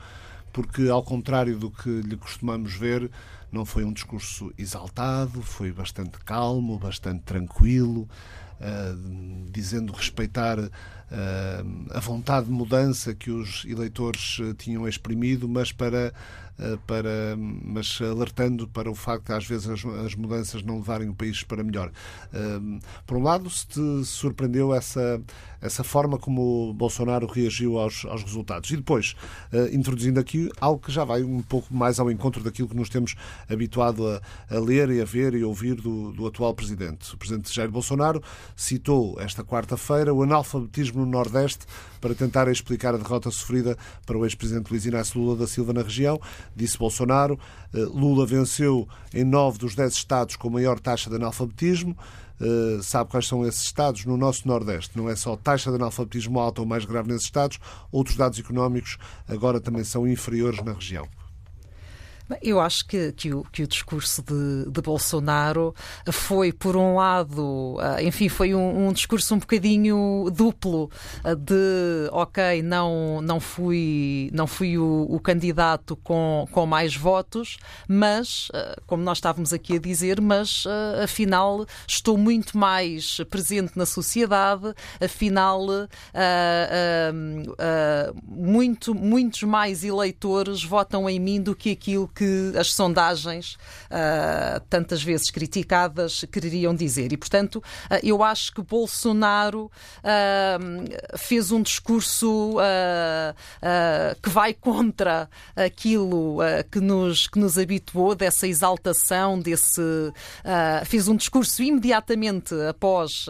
porque, 0.52 0.88
ao 0.88 1.02
contrário 1.02 1.58
do 1.58 1.70
que 1.70 1.88
lhe 1.88 2.16
costumamos 2.16 2.74
ver, 2.74 3.10
não 3.52 3.64
foi 3.66 3.84
um 3.84 3.92
discurso 3.92 4.52
exaltado, 4.56 5.42
foi 5.42 5.70
bastante 5.70 6.18
calmo, 6.24 6.78
bastante 6.78 7.22
tranquilo, 7.22 8.08
uh, 8.58 9.50
dizendo 9.50 9.92
respeitar 9.92 10.58
uh, 10.58 10.70
a 11.90 12.00
vontade 12.00 12.46
de 12.46 12.52
mudança 12.52 13.14
que 13.14 13.30
os 13.30 13.64
eleitores 13.66 14.38
uh, 14.38 14.54
tinham 14.54 14.88
exprimido, 14.88 15.46
mas 15.46 15.70
para 15.70 16.12
eh, 16.58 16.78
para, 16.86 17.34
mas 17.36 17.98
alertando 18.00 18.68
para 18.68 18.90
o 18.90 18.94
facto 18.94 19.26
de 19.26 19.32
às 19.32 19.46
vezes 19.46 19.68
as, 19.68 19.84
as 19.84 20.14
mudanças 20.14 20.62
não 20.62 20.76
levarem 20.76 21.08
o 21.08 21.14
país 21.14 21.42
para 21.42 21.64
melhor. 21.64 21.90
Por 23.06 23.16
um 23.16 23.22
lado, 23.22 23.48
se 23.48 23.66
te 23.66 24.04
surpreendeu 24.04 24.74
essa, 24.74 25.20
essa 25.60 25.82
forma 25.82 26.18
como 26.18 26.74
Bolsonaro 26.74 27.26
reagiu 27.26 27.78
aos, 27.78 28.04
aos 28.04 28.22
resultados. 28.22 28.70
E 28.70 28.76
depois, 28.76 29.16
eh, 29.52 29.70
introduzindo 29.72 30.20
aqui 30.20 30.50
algo 30.60 30.80
que 30.80 30.92
já 30.92 31.04
vai 31.04 31.22
um 31.22 31.42
pouco 31.42 31.74
mais 31.74 31.98
ao 31.98 32.10
encontro 32.10 32.42
daquilo 32.42 32.68
que 32.68 32.76
nos 32.76 32.88
temos 32.88 33.14
habituado 33.48 34.06
a, 34.06 34.20
a 34.54 34.58
ler 34.58 34.90
e 34.90 35.00
a 35.00 35.04
ver 35.04 35.34
e 35.34 35.44
ouvir 35.44 35.74
do, 35.74 36.12
do 36.12 36.26
atual 36.26 36.54
Presidente. 36.54 37.14
O 37.14 37.16
Presidente 37.16 37.52
Jair 37.52 37.70
Bolsonaro 37.70 38.22
citou 38.56 39.16
esta 39.20 39.44
quarta-feira 39.44 40.12
o 40.12 40.22
analfabetismo 40.22 41.04
no 41.04 41.06
Nordeste 41.06 41.66
para 42.00 42.14
tentar 42.14 42.48
explicar 42.48 42.94
a 42.94 42.98
derrota 42.98 43.30
sofrida 43.30 43.76
para 44.04 44.18
o 44.18 44.24
ex-presidente 44.24 44.70
Luiz 44.70 44.84
Inácio 44.84 45.20
Lula 45.20 45.36
da 45.36 45.46
Silva 45.46 45.72
na 45.72 45.82
região. 45.82 46.20
Disse 46.54 46.76
Bolsonaro, 46.76 47.38
eh, 47.72 47.78
Lula 47.78 48.26
venceu 48.26 48.88
em 49.14 49.24
nove 49.24 49.58
dos 49.58 49.74
dez 49.74 49.94
estados 49.94 50.36
com 50.36 50.50
maior 50.50 50.80
taxa 50.80 51.08
de 51.08 51.16
analfabetismo. 51.16 51.96
Uh, 52.40 52.82
sabe 52.82 53.08
quais 53.08 53.28
são 53.28 53.46
esses 53.46 53.62
estados 53.62 54.04
no 54.04 54.16
nosso 54.16 54.48
Nordeste. 54.48 54.98
Não 54.98 55.08
é 55.08 55.14
só 55.14 55.36
taxa 55.36 55.70
de 55.70 55.76
analfabetismo 55.76 56.40
alta 56.40 56.60
ou 56.60 56.66
mais 56.66 56.84
grave 56.84 57.06
nesses 57.06 57.26
estados, 57.26 57.60
outros 57.92 58.16
dados 58.16 58.36
económicos 58.36 58.98
agora 59.28 59.60
também 59.60 59.84
são 59.84 60.08
inferiores 60.08 60.60
na 60.64 60.72
região. 60.72 61.06
Eu 62.40 62.60
acho 62.60 62.86
que, 62.86 63.12
que, 63.12 63.32
o, 63.32 63.44
que 63.44 63.62
o 63.62 63.66
discurso 63.66 64.22
de, 64.22 64.70
de 64.70 64.80
Bolsonaro 64.80 65.74
foi, 66.10 66.52
por 66.52 66.76
um 66.76 66.96
lado, 66.96 67.76
ah, 67.80 68.02
enfim, 68.02 68.28
foi 68.28 68.54
um, 68.54 68.88
um 68.88 68.92
discurso 68.92 69.34
um 69.34 69.38
bocadinho 69.38 70.30
duplo 70.34 70.90
ah, 71.22 71.34
de, 71.34 72.08
ok, 72.10 72.62
não, 72.62 73.20
não 73.22 73.40
fui, 73.40 74.30
não 74.32 74.46
fui 74.46 74.78
o, 74.78 75.06
o 75.08 75.20
candidato 75.20 75.96
com, 75.96 76.46
com 76.50 76.66
mais 76.66 76.96
votos, 76.96 77.58
mas, 77.86 78.48
ah, 78.54 78.76
como 78.86 79.02
nós 79.02 79.18
estávamos 79.18 79.52
aqui 79.52 79.76
a 79.76 79.78
dizer, 79.78 80.20
mas 80.20 80.64
afinal 81.02 81.66
estou 81.86 82.16
muito 82.16 82.56
mais 82.56 83.18
presente 83.30 83.76
na 83.76 83.86
sociedade, 83.86 84.74
afinal 85.00 85.62
uh, 85.62 85.88
uh, 86.14 87.52
uh, 87.52 88.22
muito, 88.24 88.94
muitos 88.94 89.42
mais 89.42 89.84
eleitores 89.84 90.62
votam 90.64 91.08
em 91.08 91.18
mim 91.18 91.40
do 91.40 91.54
que 91.54 91.70
aquilo 91.70 92.08
que 92.14 92.52
as 92.58 92.72
sondagens, 92.72 93.54
uh, 93.90 94.60
tantas 94.68 95.02
vezes 95.02 95.30
criticadas, 95.30 96.24
queriam 96.30 96.74
dizer. 96.74 97.12
E, 97.12 97.16
portanto, 97.16 97.56
uh, 97.56 97.98
eu 98.02 98.22
acho 98.22 98.52
que 98.52 98.62
Bolsonaro 98.62 99.70
uh, 99.98 101.18
fez 101.18 101.50
um 101.50 101.62
discurso 101.62 102.56
que 104.22 104.28
vai 104.28 104.52
contra 104.52 105.28
aquilo 105.56 106.38
que, 106.70 106.80
nos, 106.80 107.26
que 107.26 107.38
nos 107.38 107.58
habituou, 107.58 108.14
dessa 108.14 108.46
exaltação, 108.46 109.38
desse. 109.38 109.82
fez 110.84 111.08
um 111.08 111.16
discurso 111.16 111.62
imediatamente 111.62 112.54
após 112.68 113.26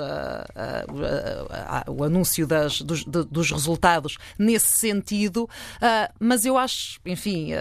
o 1.89 2.05
anúncio 2.05 2.47
das, 2.47 2.81
dos, 2.81 3.05
dos, 3.05 3.51
resultados 3.51 4.17
nesse 4.39 4.79
sentido, 4.79 5.49
mas 6.19 6.45
eu 6.45 6.57
acho, 6.57 7.01
enfim, 7.07 7.53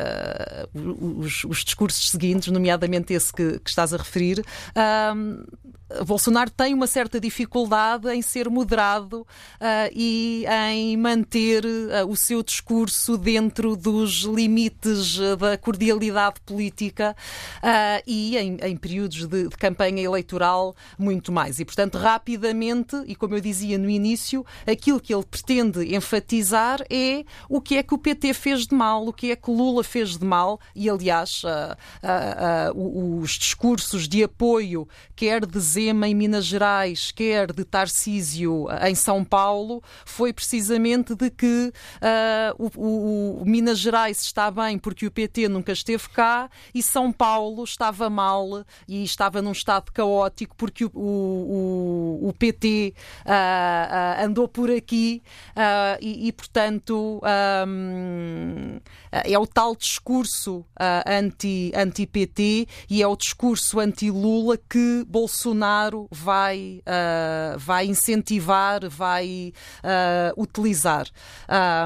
os, 1.17 1.43
os 1.45 1.63
discursos 1.63 2.09
seguintes, 2.09 2.51
nomeadamente 2.51 3.13
esse 3.13 3.33
que, 3.33 3.59
que 3.59 3.69
estás 3.69 3.93
a 3.93 3.97
referir, 3.97 4.43
Bolsonaro 6.05 6.49
tem 6.49 6.73
uma 6.73 6.87
certa 6.87 7.19
dificuldade 7.19 8.09
em 8.09 8.21
ser 8.21 8.49
moderado 8.49 9.21
uh, 9.21 9.25
e 9.93 10.45
em 10.71 10.97
manter 10.97 11.65
uh, 11.65 12.07
o 12.07 12.15
seu 12.15 12.41
discurso 12.43 13.17
dentro 13.17 13.75
dos 13.75 14.21
limites 14.21 15.17
uh, 15.17 15.35
da 15.35 15.57
cordialidade 15.57 16.39
política 16.45 17.15
e 18.05 18.37
em, 18.37 18.57
em 18.61 18.77
períodos 18.77 19.27
de, 19.27 19.47
de, 19.47 19.57
campanha 19.57 20.01
eleitoral 20.01 20.75
muito 20.97 21.31
mais. 21.31 21.59
E, 21.59 21.65
portanto, 21.65 21.97
rapidamente, 21.97 22.95
e 23.05 23.15
como 23.15 23.35
eu 23.35 23.41
dizia 23.41 23.77
no 23.77 23.89
início, 23.89 24.45
aquilo 24.65 24.99
que 24.99 25.13
ele 25.13 25.23
pretende 25.23 25.95
enfatizar 25.95 26.81
é 26.89 27.23
o 27.49 27.61
que 27.61 27.77
é 27.77 27.83
que 27.83 27.93
o 27.93 27.97
PT 27.97 28.33
fez 28.33 28.67
de 28.67 28.75
mal, 28.75 29.07
o 29.07 29.13
que 29.13 29.31
é 29.31 29.35
que 29.35 29.51
Lula 29.51 29.83
fez 29.83 30.17
de 30.17 30.25
mal, 30.25 30.59
e 30.75 30.89
aliás, 30.89 31.43
os 32.75 33.31
discursos 33.31 34.07
de 34.07 34.23
apoio, 34.23 34.87
quer 35.15 35.45
de 35.45 35.59
Zema 35.81 36.07
em 36.07 36.13
Minas 36.13 36.45
Gerais, 36.45 37.11
quer 37.11 37.51
de 37.51 37.65
Tarcísio 37.65 38.67
em 38.87 38.93
São 38.93 39.23
Paulo, 39.23 39.81
foi 40.05 40.31
precisamente 40.31 41.15
de 41.15 41.31
que 41.31 41.73
uh, 41.97 42.71
o, 42.77 43.41
o, 43.41 43.45
Minas 43.45 43.79
Gerais 43.79 44.21
está 44.21 44.51
bem 44.51 44.77
porque 44.77 45.07
o 45.07 45.11
PT 45.11 45.49
nunca 45.49 45.71
esteve 45.71 46.07
cá 46.09 46.49
e 46.73 46.83
São 46.83 47.11
Paulo 47.11 47.63
estava 47.63 48.11
mal 48.11 48.63
e 48.87 49.03
estava 49.03 49.41
num 49.41 49.53
estado 49.53 49.91
caótico 49.91 50.55
porque 50.55 50.85
o, 50.85 50.91
o, 50.93 52.29
o 52.29 52.33
PT 52.37 52.93
uh, 52.95 53.23
ah, 53.25 54.17
uh, 54.19 54.25
andou 54.25 54.47
por 54.47 54.69
aqui 54.69 55.23
e, 55.99 56.27
e, 56.27 56.31
portanto, 56.31 57.21
um, 57.67 58.79
é 59.11 59.37
o 59.37 59.47
tal 59.47 59.75
discurso 59.75 60.63
anti-PT 61.05 61.73
anti 61.75 62.67
e 62.89 63.01
é 63.01 63.07
o 63.07 63.15
discurso 63.15 63.79
anti-Lula 63.79 64.57
que 64.69 65.03
Bolsonaro 65.07 65.70
vai, 66.09 66.81
uh, 66.85 67.57
vai 67.57 67.85
incentivar, 67.85 68.87
vai 68.89 69.53
uh, 69.83 70.41
utilizar. 70.41 71.07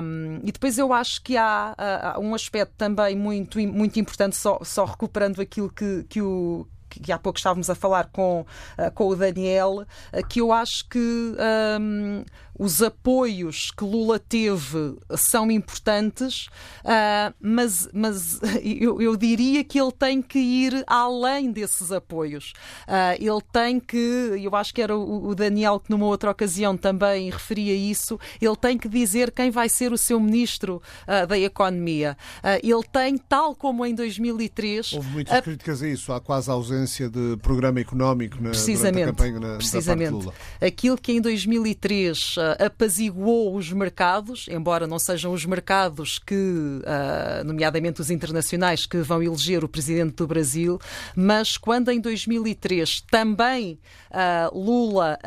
Um, 0.02 0.40
e 0.44 0.52
depois 0.52 0.78
eu 0.78 0.94
acho 0.94 1.22
que 1.22 1.38
há 1.38 2.16
uh, 2.18 2.22
um 2.22 2.34
aspecto 2.34 2.74
também 2.78 3.16
muito, 3.16 3.60
muito 3.60 4.00
importante, 4.00 4.36
só, 4.36 4.60
só 4.64 4.86
recuperando 4.86 5.42
aquilo 5.42 5.70
que, 5.70 6.06
que 6.10 6.22
o 6.22 6.68
que 6.88 7.12
há 7.12 7.20
pouco 7.20 7.38
estávamos 7.38 7.70
a 7.70 7.76
falar 7.76 8.06
com, 8.06 8.46
com 8.94 9.10
o 9.10 9.16
Daniel, 9.18 9.86
que 10.30 10.40
eu 10.40 10.54
acho 10.54 10.88
que 10.88 11.36
um, 11.78 12.24
os 12.58 12.82
apoios 12.82 13.72
que 13.72 13.84
Lula 13.84 14.18
teve 14.18 14.98
são 15.18 15.52
importantes, 15.52 16.48
uh, 16.84 17.34
mas, 17.40 17.90
mas 17.94 18.40
eu, 18.64 19.02
eu, 19.02 19.16
diria 19.16 19.64
que 19.64 19.80
ele 19.80 19.92
tem 19.92 20.22
que 20.22 20.40
ir 20.40 20.84
além 20.88 21.52
desses 21.52 21.92
apoios. 21.92 22.54
Uh, 22.88 23.16
ele 23.20 23.42
tem 23.52 23.80
que, 23.80 23.98
eu 24.42 24.56
acho 24.56 24.74
que 24.74 24.82
era 24.82 24.96
o, 24.96 25.28
o, 25.28 25.36
Daniel 25.36 25.80
que 25.80 25.90
numa 25.90 26.06
outra 26.06 26.32
ocasião 26.32 26.78
também 26.78 27.30
referia 27.30 27.76
isso, 27.76 28.20
ele 28.42 28.56
tem 28.56 28.78
que 28.78 28.88
dizer 28.88 29.32
quem 29.32 29.52
vai 29.52 29.68
ser 29.68 29.92
o 29.92 29.98
seu 29.98 30.20
ministro 30.20 30.82
uh, 31.08 31.28
da 31.28 31.38
Economia. 31.38 32.18
ele 32.64 32.84
tem, 32.92 33.18
tal 33.18 33.56
como 33.56 33.86
em 33.86 33.94
2003. 33.94 34.94
Houve 34.94 35.10
muitas 35.10 35.42
críticas 35.42 35.82
a 35.82 35.88
isso, 35.88 36.14
há 36.14 36.22
quase 36.22 36.50
ausência 36.50 37.10
de 37.10 37.38
programa 37.38 37.80
económico 37.80 38.42
na, 38.42 38.50
precisamente, 38.50 39.04
a 39.04 39.08
campanha 39.08 39.40
na, 39.40 39.58
precisamente. 39.58 40.12
Lula. 40.12 40.34
Aquilo 40.62 40.98
que 40.98 41.12
em 41.12 41.22
2003 41.22 42.38
apaziguou 42.60 43.56
os 43.56 43.72
mercados, 43.72 44.48
embora 44.50 44.88
não 44.88 45.00
sejam 45.00 45.34
os 45.34 45.46
mercados 45.46 46.20
que, 46.20 46.36
uh, 46.36 47.44
nomeadamente 47.46 48.02
os 48.02 48.10
internacionais, 48.10 48.86
que 48.86 48.98
vão 48.98 49.22
eleger 49.22 49.64
o 49.64 49.70
presidente 49.70 50.16
do 50.16 50.28
Brasil, 50.28 50.80
mas 51.16 51.58
quando 51.58 51.92
em 51.92 52.00
2003 52.00 53.02
também 53.02 53.80
uh, 54.12 54.58
Lula 54.58 55.18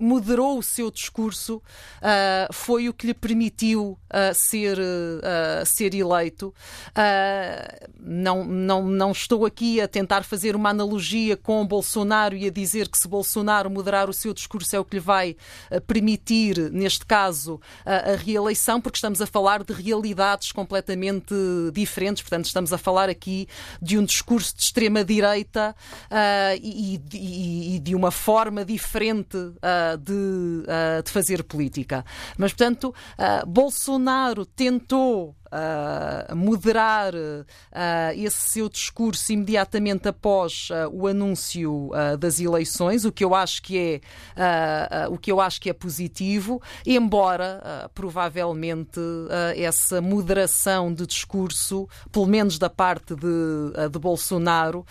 moderou 0.00 0.58
o 0.58 0.62
seu 0.62 0.90
discurso, 0.90 1.62
foi 2.52 2.88
o 2.88 2.94
que 2.94 3.06
lhe 3.06 3.14
permitiu 3.14 3.98
ser, 4.34 4.78
ser 5.66 5.94
eleito. 5.94 6.54
não, 8.00 8.44
não, 8.44 8.86
não 8.86 9.12
estou 9.12 9.44
aqui 9.44 9.80
a 9.80 9.88
tentar 9.88 10.22
fazer 10.22 10.56
uma 10.56 10.70
analogia 10.70 11.36
com 11.36 11.66
Bolsonaro 11.66 12.36
e 12.36 12.46
a 12.46 12.50
dizer 12.50 12.88
que 12.88 12.98
se 12.98 13.08
Bolsonaro 13.08 13.70
moderar 13.70 14.08
o 14.08 14.12
seu 14.12 14.32
discurso 14.32 14.74
é 14.74 14.78
o 14.78 14.84
que 14.84 14.96
lhe 14.96 15.00
vai 15.00 15.36
permitir, 15.88 16.70
neste 16.70 17.06
caso, 17.06 17.58
a, 17.84 18.12
a 18.12 18.16
reeleição, 18.16 18.78
porque 18.78 18.98
estamos 18.98 19.22
a 19.22 19.26
falar 19.26 19.64
de 19.64 19.72
realidades 19.72 20.52
completamente 20.52 21.34
diferentes. 21.72 22.22
Portanto, 22.22 22.44
estamos 22.44 22.74
a 22.74 22.78
falar 22.78 23.08
aqui 23.08 23.48
de 23.80 23.98
um 23.98 24.04
discurso 24.04 24.54
de 24.54 24.62
extrema-direita 24.62 25.74
uh, 26.04 26.60
e, 26.62 27.00
e, 27.14 27.76
e, 27.76 27.78
de 27.78 27.94
uma 27.94 28.10
forma 28.10 28.66
diferente 28.66 29.36
uh, 29.38 29.96
de, 29.98 30.12
uh, 30.12 31.02
de, 31.02 31.10
fazer 31.10 31.42
política. 31.42 32.04
Mas, 32.36 32.52
portanto, 32.52 32.94
Bolsonaro 33.46 34.44
tentou 34.44 35.34
moderar 36.34 37.14
uh, 37.14 37.46
esse 38.14 38.50
seu 38.50 38.68
discurso 38.68 39.32
imediatamente 39.32 40.08
após 40.08 40.68
uh, 40.70 40.88
o 40.92 41.06
anúncio 41.06 41.90
das 42.18 42.40
eleições, 42.40 43.04
o 43.04 43.12
que 43.12 43.24
eu 43.24 43.34
acho 43.34 43.62
que 43.62 44.00
é 44.36 45.08
o 45.10 45.18
que 45.18 45.30
eu 45.30 45.40
acho 45.40 45.60
que 45.60 45.70
é 45.70 45.72
positivo, 45.72 46.60
embora 46.86 47.90
provavelmente 47.94 49.00
essa 49.56 50.00
moderação 50.00 50.92
de 50.92 51.06
discurso, 51.06 51.88
pelo 52.10 52.26
menos 52.26 52.58
da 52.58 52.70
parte 52.70 53.14
de, 53.14 53.88
de 53.90 53.98
Bolsonaro, 53.98 54.84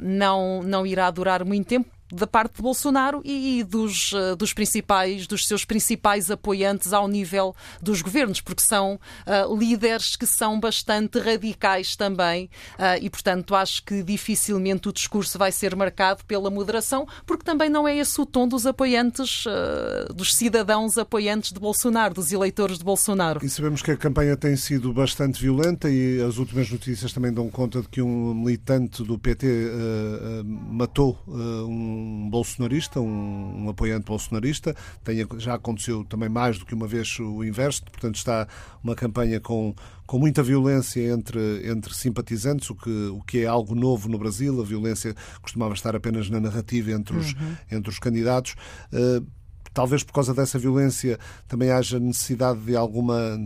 não, 0.00 0.62
não 0.62 0.86
irá 0.86 1.10
durar 1.10 1.44
muito 1.44 1.68
tempo 1.68 1.90
da 2.12 2.26
parte 2.26 2.56
de 2.56 2.62
Bolsonaro 2.62 3.22
e 3.24 3.64
dos, 3.64 4.12
eh, 4.12 4.36
dos 4.36 4.52
principais, 4.52 5.26
dos 5.26 5.46
seus 5.46 5.64
principais 5.64 6.30
apoiantes 6.30 6.92
ao 6.92 7.08
nível 7.08 7.56
dos 7.80 8.02
governos, 8.02 8.40
porque 8.40 8.62
são 8.62 9.00
uh, 9.26 9.56
líderes 9.56 10.14
que 10.14 10.26
são 10.26 10.60
bastante 10.60 11.18
radicais 11.18 11.96
também 11.96 12.50
uh, 12.74 13.00
e, 13.00 13.08
portanto, 13.08 13.54
acho 13.54 13.82
que 13.84 14.02
dificilmente 14.02 14.88
o 14.88 14.92
discurso 14.92 15.38
vai 15.38 15.50
ser 15.50 15.74
marcado 15.74 16.24
pela 16.26 16.50
moderação, 16.50 17.06
porque 17.26 17.44
também 17.44 17.70
não 17.70 17.88
é 17.88 17.96
esse 17.96 18.20
o 18.20 18.26
tom 18.26 18.46
dos 18.46 18.66
apoiantes, 18.66 19.46
uh, 19.46 20.12
dos 20.12 20.34
cidadãos 20.34 20.98
apoiantes 20.98 21.52
de 21.52 21.58
Bolsonaro, 21.58 22.14
dos 22.14 22.30
eleitores 22.30 22.78
de 22.78 22.84
Bolsonaro. 22.84 23.44
E 23.44 23.48
sabemos 23.48 23.80
que 23.80 23.90
a 23.90 23.96
campanha 23.96 24.36
tem 24.36 24.54
sido 24.56 24.92
bastante 24.92 25.40
violenta 25.40 25.88
e 25.88 26.20
as 26.20 26.36
últimas 26.36 26.70
notícias 26.70 27.12
também 27.12 27.32
dão 27.32 27.48
conta 27.48 27.80
de 27.80 27.88
que 27.88 28.02
um 28.02 28.34
militante 28.34 29.02
do 29.02 29.18
PT 29.18 29.46
matou 30.44 31.18
um 31.26 32.01
um 32.02 32.28
bolsonarista, 32.28 33.00
um, 33.00 33.64
um 33.64 33.68
apoiante 33.68 34.06
bolsonarista. 34.06 34.74
Tem, 35.04 35.26
já 35.38 35.54
aconteceu 35.54 36.04
também 36.04 36.28
mais 36.28 36.58
do 36.58 36.66
que 36.66 36.74
uma 36.74 36.86
vez 36.86 37.18
o 37.18 37.44
inverso, 37.44 37.84
portanto 37.84 38.16
está 38.16 38.46
uma 38.82 38.94
campanha 38.94 39.40
com, 39.40 39.74
com 40.06 40.18
muita 40.18 40.42
violência 40.42 41.00
entre, 41.00 41.68
entre 41.68 41.94
simpatizantes, 41.94 42.68
o 42.70 42.74
que, 42.74 42.90
o 42.90 43.22
que 43.22 43.38
é 43.38 43.46
algo 43.46 43.74
novo 43.74 44.08
no 44.08 44.18
Brasil. 44.18 44.60
A 44.60 44.64
violência 44.64 45.14
costumava 45.40 45.74
estar 45.74 45.94
apenas 45.94 46.28
na 46.28 46.40
narrativa 46.40 46.90
entre 46.90 47.16
os, 47.16 47.32
uhum. 47.32 47.56
entre 47.70 47.90
os 47.90 47.98
candidatos. 47.98 48.54
Uh, 48.92 49.24
talvez 49.72 50.02
por 50.02 50.12
causa 50.12 50.34
dessa 50.34 50.58
violência 50.58 51.18
também 51.48 51.70
haja 51.70 51.98
necessidade 51.98 52.60
de 52.60 52.76
alguma 52.76 53.38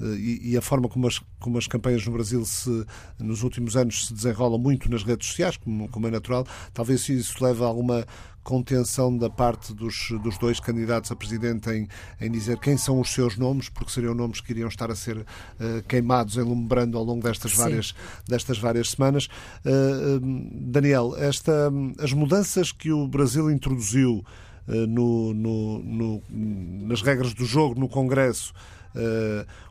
e, 0.00 0.52
e, 0.52 0.56
a 0.56 0.62
forma 0.62 0.88
como 0.88 1.06
as, 1.06 1.20
como 1.40 1.58
as 1.58 1.66
campanhas 1.66 2.04
no 2.04 2.12
Brasil 2.12 2.44
se, 2.44 2.84
nos 3.18 3.42
últimos 3.42 3.76
anos 3.76 4.06
se 4.06 4.14
desenrolam 4.14 4.58
muito 4.58 4.90
nas 4.90 5.02
redes 5.02 5.28
sociais, 5.28 5.56
como, 5.56 5.88
como 5.88 6.06
é 6.06 6.10
natural, 6.10 6.46
talvez 6.72 7.08
isso 7.08 7.42
leve 7.42 7.62
a 7.62 7.66
alguma 7.66 8.06
contenção 8.46 9.18
da 9.18 9.28
parte 9.28 9.74
dos, 9.74 10.12
dos 10.22 10.38
dois 10.38 10.60
candidatos 10.60 11.10
a 11.10 11.16
presidente 11.16 11.68
em, 11.68 11.88
em 12.20 12.30
dizer 12.30 12.60
quem 12.60 12.76
são 12.76 13.00
os 13.00 13.10
seus 13.10 13.36
nomes, 13.36 13.68
porque 13.68 13.90
seriam 13.90 14.14
nomes 14.14 14.40
que 14.40 14.52
iriam 14.52 14.68
estar 14.68 14.88
a 14.88 14.94
ser 14.94 15.18
uh, 15.18 15.24
queimados, 15.88 16.36
enlumbrando 16.36 16.96
ao 16.96 17.02
longo 17.02 17.24
destas 17.24 17.52
várias, 17.52 17.92
destas 18.28 18.56
várias 18.56 18.90
semanas. 18.90 19.28
Uh, 19.64 20.20
Daniel, 20.52 21.16
esta, 21.18 21.72
as 21.98 22.12
mudanças 22.12 22.70
que 22.70 22.92
o 22.92 23.08
Brasil 23.08 23.50
introduziu 23.50 24.24
uh, 24.68 24.72
no, 24.86 25.34
no, 25.34 25.78
no, 25.82 26.22
nas 26.86 27.02
regras 27.02 27.34
do 27.34 27.44
jogo 27.44 27.80
no 27.80 27.88
Congresso 27.88 28.54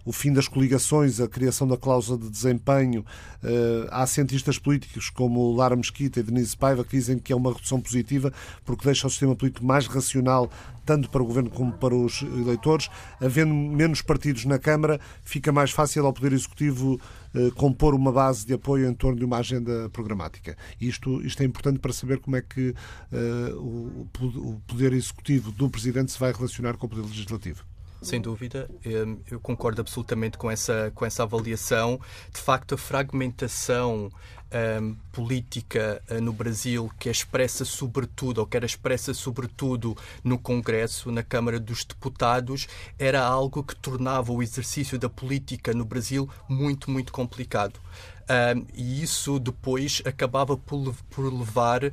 o 0.05 0.11
fim 0.11 0.31
das 0.31 0.47
coligações, 0.47 1.19
a 1.19 1.27
criação 1.27 1.67
da 1.67 1.75
cláusula 1.75 2.19
de 2.19 2.29
desempenho. 2.29 3.03
Uh, 3.43 3.87
há 3.89 4.05
cientistas 4.05 4.59
políticos 4.59 5.09
como 5.09 5.51
Lara 5.53 5.75
Mesquita 5.75 6.19
e 6.19 6.23
Denise 6.23 6.55
Paiva 6.55 6.83
que 6.83 6.91
dizem 6.91 7.17
que 7.17 7.33
é 7.33 7.35
uma 7.35 7.51
redução 7.51 7.81
positiva 7.81 8.31
porque 8.63 8.85
deixa 8.85 9.07
o 9.07 9.09
sistema 9.09 9.35
político 9.35 9.65
mais 9.65 9.87
racional 9.87 10.49
tanto 10.85 11.09
para 11.09 11.23
o 11.23 11.25
governo 11.25 11.49
como 11.49 11.73
para 11.73 11.95
os 11.95 12.21
eleitores. 12.21 12.89
Havendo 13.19 13.53
menos 13.53 14.03
partidos 14.03 14.45
na 14.45 14.59
Câmara, 14.59 14.99
fica 15.23 15.51
mais 15.51 15.71
fácil 15.71 16.05
ao 16.05 16.13
Poder 16.13 16.31
Executivo 16.31 17.01
uh, 17.33 17.51
compor 17.55 17.95
uma 17.95 18.11
base 18.11 18.45
de 18.45 18.53
apoio 18.53 18.87
em 18.87 18.93
torno 18.93 19.17
de 19.17 19.25
uma 19.25 19.37
agenda 19.37 19.89
programática. 19.89 20.55
Isto, 20.79 21.25
isto 21.25 21.41
é 21.41 21.45
importante 21.45 21.79
para 21.79 21.91
saber 21.91 22.19
como 22.19 22.35
é 22.35 22.41
que 22.41 22.75
o, 23.55 24.07
o 24.21 24.61
Poder 24.67 24.93
Executivo 24.93 25.51
do 25.51 25.69
Presidente 25.69 26.11
se 26.11 26.19
vai 26.19 26.31
relacionar 26.31 26.77
com 26.77 26.85
o 26.85 26.89
Poder 26.89 27.01
Legislativo. 27.03 27.63
Sem 28.01 28.21
dúvida, 28.21 28.69
eu 29.29 29.39
concordo 29.39 29.81
absolutamente 29.81 30.37
com 30.37 30.51
essa, 30.51 30.91
com 30.93 31.05
essa 31.05 31.23
avaliação. 31.23 31.99
De 32.31 32.39
facto, 32.39 32.75
a 32.75 32.77
fragmentação 32.77 34.11
um, 34.81 34.95
política 35.11 36.01
uh, 36.09 36.21
no 36.21 36.31
Brasil, 36.31 36.91
que 36.99 37.09
é 37.09 37.11
expressa 37.11 37.65
sobretudo, 37.65 38.39
ou 38.39 38.47
que 38.47 38.55
era 38.55 38.65
expressa 38.65 39.13
sobretudo 39.13 39.97
no 40.23 40.37
Congresso, 40.37 41.11
na 41.11 41.23
Câmara 41.23 41.59
dos 41.59 41.83
Deputados, 41.83 42.67
era 42.97 43.21
algo 43.23 43.63
que 43.63 43.75
tornava 43.75 44.31
o 44.31 44.41
exercício 44.41 44.97
da 44.97 45.09
política 45.09 45.73
no 45.73 45.85
Brasil 45.85 46.29
muito, 46.47 46.89
muito 46.89 47.11
complicado. 47.11 47.79
Um, 48.27 48.65
e 48.73 49.03
isso 49.03 49.39
depois 49.39 50.01
acabava 50.03 50.57
por, 50.57 50.95
por 51.09 51.31
levar 51.31 51.83
uh, 51.83 51.91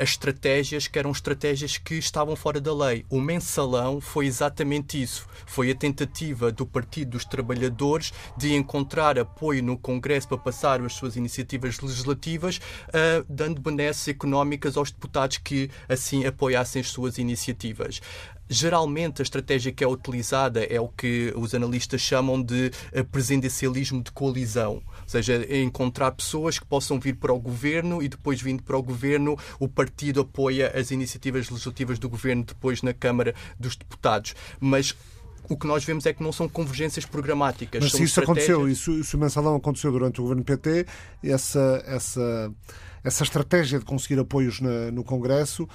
a 0.00 0.02
estratégias 0.02 0.88
que 0.88 0.98
eram 0.98 1.10
estratégias 1.10 1.76
que 1.76 1.94
estavam 1.94 2.34
fora 2.34 2.60
da 2.60 2.74
lei. 2.74 3.04
O 3.10 3.20
mensalão 3.20 4.00
foi 4.00 4.26
exatamente 4.26 5.00
isso. 5.00 5.26
Foi 5.46 5.70
a 5.70 5.74
tentativa 5.74 6.50
do 6.50 6.64
Partido 6.64 7.12
dos 7.12 7.24
Trabalhadores 7.24 8.12
de 8.36 8.54
encontrar 8.54 9.18
apoio 9.18 9.62
no 9.62 9.76
Congresso 9.76 10.28
para 10.28 10.38
passar 10.38 10.80
as 10.80 10.94
suas 10.94 11.16
iniciativas 11.16 11.78
legislativas, 11.80 12.56
uh, 12.56 13.24
dando 13.28 13.60
benesses 13.60 14.08
económicas 14.08 14.76
aos 14.76 14.90
deputados 14.90 15.36
que 15.38 15.70
assim 15.88 16.24
apoiassem 16.24 16.80
as 16.80 16.88
suas 16.88 17.18
iniciativas. 17.18 18.00
Geralmente, 18.48 19.20
a 19.20 19.24
estratégia 19.24 19.72
que 19.72 19.82
é 19.82 19.88
utilizada 19.88 20.62
é 20.64 20.80
o 20.80 20.88
que 20.88 21.32
os 21.36 21.54
analistas 21.54 22.00
chamam 22.00 22.42
de 22.42 22.70
eh, 22.92 23.02
presidencialismo 23.02 24.02
de 24.02 24.12
coalizão, 24.12 24.74
ou 24.74 25.08
seja, 25.08 25.46
encontrar 25.56 26.10
pessoas 26.12 26.58
que 26.58 26.66
possam 26.66 27.00
vir 27.00 27.16
para 27.16 27.32
o 27.32 27.40
governo 27.40 28.02
e 28.02 28.08
depois, 28.08 28.40
vindo 28.40 28.62
para 28.62 28.76
o 28.76 28.82
governo, 28.82 29.38
o 29.58 29.68
partido 29.68 30.20
apoia 30.20 30.72
as 30.78 30.90
iniciativas 30.90 31.48
legislativas 31.48 31.98
do 31.98 32.08
governo 32.08 32.44
depois 32.44 32.82
na 32.82 32.92
Câmara 32.92 33.34
dos 33.58 33.76
Deputados. 33.76 34.34
Mas 34.60 34.94
o 35.48 35.56
que 35.56 35.66
nós 35.66 35.84
vemos 35.84 36.06
é 36.06 36.12
que 36.12 36.22
não 36.22 36.32
são 36.32 36.48
convergências 36.48 37.04
programáticas. 37.04 37.82
Mas 37.82 37.92
se 37.92 38.02
isso 38.02 38.20
estratégias... 38.20 38.50
aconteceu, 38.50 38.68
isso, 38.68 38.92
isso 39.00 39.16
o 39.16 39.20
mensalão 39.20 39.56
aconteceu 39.56 39.92
durante 39.92 40.20
o 40.20 40.22
governo 40.22 40.44
PT, 40.44 40.86
essa, 41.22 41.82
essa 41.86 42.52
essa 43.04 43.22
estratégia 43.22 43.78
de 43.78 43.84
conseguir 43.84 44.18
apoios 44.18 44.60
na, 44.60 44.90
no 44.90 45.04
Congresso 45.04 45.64
uh, 45.64 45.68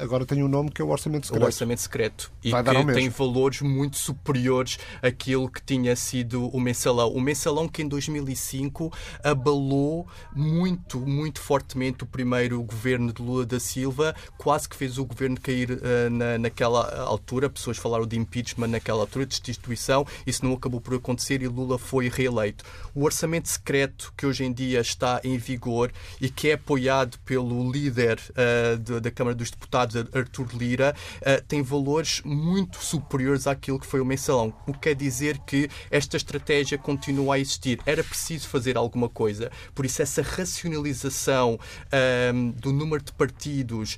agora 0.00 0.24
tem 0.24 0.42
um 0.42 0.48
nome 0.48 0.70
que 0.70 0.80
é 0.80 0.84
o 0.84 0.88
Orçamento 0.88 1.26
Secreto. 1.26 1.42
O 1.42 1.46
Orçamento 1.46 1.80
Secreto. 1.82 2.32
E 2.42 2.50
Vai 2.50 2.64
que 2.64 2.92
tem 2.94 3.10
valores 3.10 3.60
muito 3.60 3.98
superiores 3.98 4.78
àquilo 5.02 5.50
que 5.50 5.62
tinha 5.62 5.94
sido 5.94 6.48
o 6.48 6.58
mensalão. 6.58 7.12
O 7.12 7.20
mensalão 7.20 7.68
que 7.68 7.82
em 7.82 7.88
2005 7.88 8.90
abalou 9.22 10.06
muito, 10.34 10.98
muito 11.00 11.40
fortemente 11.40 12.04
o 12.04 12.06
primeiro 12.06 12.62
governo 12.62 13.12
de 13.12 13.20
Lula 13.20 13.44
da 13.44 13.60
Silva, 13.60 14.14
quase 14.38 14.66
que 14.66 14.74
fez 14.74 14.96
o 14.96 15.04
governo 15.04 15.38
cair 15.38 15.72
uh, 15.72 16.10
na, 16.10 16.38
naquela 16.38 17.02
altura. 17.02 17.50
Pessoas 17.50 17.76
falaram 17.76 18.06
de 18.06 18.18
impeachment 18.18 18.68
naquela 18.68 19.00
altura, 19.00 19.26
de 19.26 19.42
destituição. 19.42 20.06
Isso 20.26 20.42
não 20.42 20.54
acabou 20.54 20.80
por 20.80 20.94
acontecer 20.94 21.42
e 21.42 21.48
Lula 21.48 21.78
foi 21.78 22.08
reeleito. 22.08 22.64
O 22.94 23.04
Orçamento 23.04 23.48
Secreto 23.48 24.12
que 24.16 24.24
hoje 24.24 24.44
em 24.44 24.52
dia 24.52 24.80
está 24.80 25.20
em 25.22 25.36
vigor 25.36 25.92
e 26.18 26.30
que 26.30 26.48
é 26.48 26.61
apoiado 26.62 27.18
pelo 27.24 27.70
líder 27.70 28.18
uh, 28.30 28.78
de, 28.78 29.00
da 29.00 29.10
Câmara 29.10 29.34
dos 29.34 29.50
Deputados, 29.50 29.96
Artur 30.14 30.48
Lira, 30.54 30.94
uh, 31.18 31.44
tem 31.46 31.60
valores 31.60 32.22
muito 32.24 32.82
superiores 32.82 33.46
àquilo 33.46 33.80
que 33.80 33.86
foi 33.86 34.00
o 34.00 34.04
mensalão. 34.04 34.54
O 34.66 34.72
que 34.72 34.78
quer 34.78 34.94
dizer 34.94 35.38
que 35.40 35.68
esta 35.90 36.16
estratégia 36.16 36.78
continua 36.78 37.34
a 37.34 37.38
existir. 37.38 37.80
Era 37.84 38.04
preciso 38.04 38.48
fazer 38.48 38.76
alguma 38.76 39.08
coisa. 39.08 39.50
Por 39.74 39.84
isso, 39.84 40.00
essa 40.00 40.22
racionalização 40.22 41.54
uh, 41.54 42.52
do 42.52 42.72
número 42.72 43.02
de 43.02 43.12
partidos, 43.12 43.96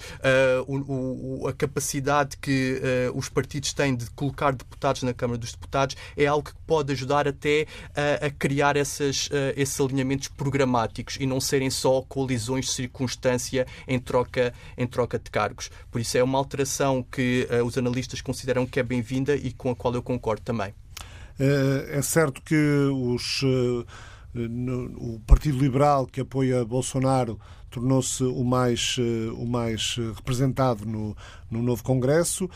o, 0.66 1.42
o, 1.42 1.48
a 1.48 1.52
capacidade 1.52 2.36
que 2.38 2.80
os 3.14 3.28
partidos 3.28 3.72
têm 3.72 3.94
de 3.94 4.08
colocar 4.10 4.52
deputados 4.52 5.02
na 5.02 5.12
Câmara 5.12 5.38
dos 5.38 5.52
Deputados 5.52 5.96
é 6.16 6.26
algo 6.26 6.48
que 6.48 6.54
pode 6.66 6.92
ajudar 6.92 7.28
até 7.28 7.66
a 8.20 8.30
criar 8.30 8.76
essas, 8.76 9.28
esses 9.56 9.78
alinhamentos 9.80 10.28
programáticos 10.28 11.16
e 11.20 11.26
não 11.26 11.40
serem 11.40 11.70
só 11.70 12.02
coalizões 12.02 12.53
razões 12.54 12.66
de 12.66 12.72
circunstância 12.72 13.66
em 13.86 13.98
troca, 13.98 14.52
em 14.76 14.86
troca 14.86 15.18
de 15.18 15.30
cargos. 15.30 15.70
Por 15.90 16.00
isso 16.00 16.16
é 16.16 16.22
uma 16.22 16.38
alteração 16.38 17.02
que 17.02 17.48
uh, 17.50 17.64
os 17.64 17.76
analistas 17.76 18.20
consideram 18.20 18.66
que 18.66 18.78
é 18.78 18.82
bem-vinda 18.82 19.34
e 19.34 19.52
com 19.52 19.70
a 19.70 19.76
qual 19.76 19.94
eu 19.94 20.02
concordo 20.02 20.42
também. 20.42 20.74
É, 21.38 21.98
é 21.98 22.02
certo 22.02 22.40
que 22.42 22.54
os, 22.54 23.42
no, 24.32 25.14
o 25.14 25.20
Partido 25.26 25.58
Liberal 25.58 26.06
que 26.06 26.20
apoia 26.20 26.64
Bolsonaro 26.64 27.40
tornou-se 27.70 28.22
o 28.22 28.44
mais, 28.44 28.96
o 29.36 29.44
mais 29.44 29.96
representado 30.14 30.86
no, 30.86 31.16
no 31.50 31.60
novo 31.60 31.82
Congresso. 31.82 32.48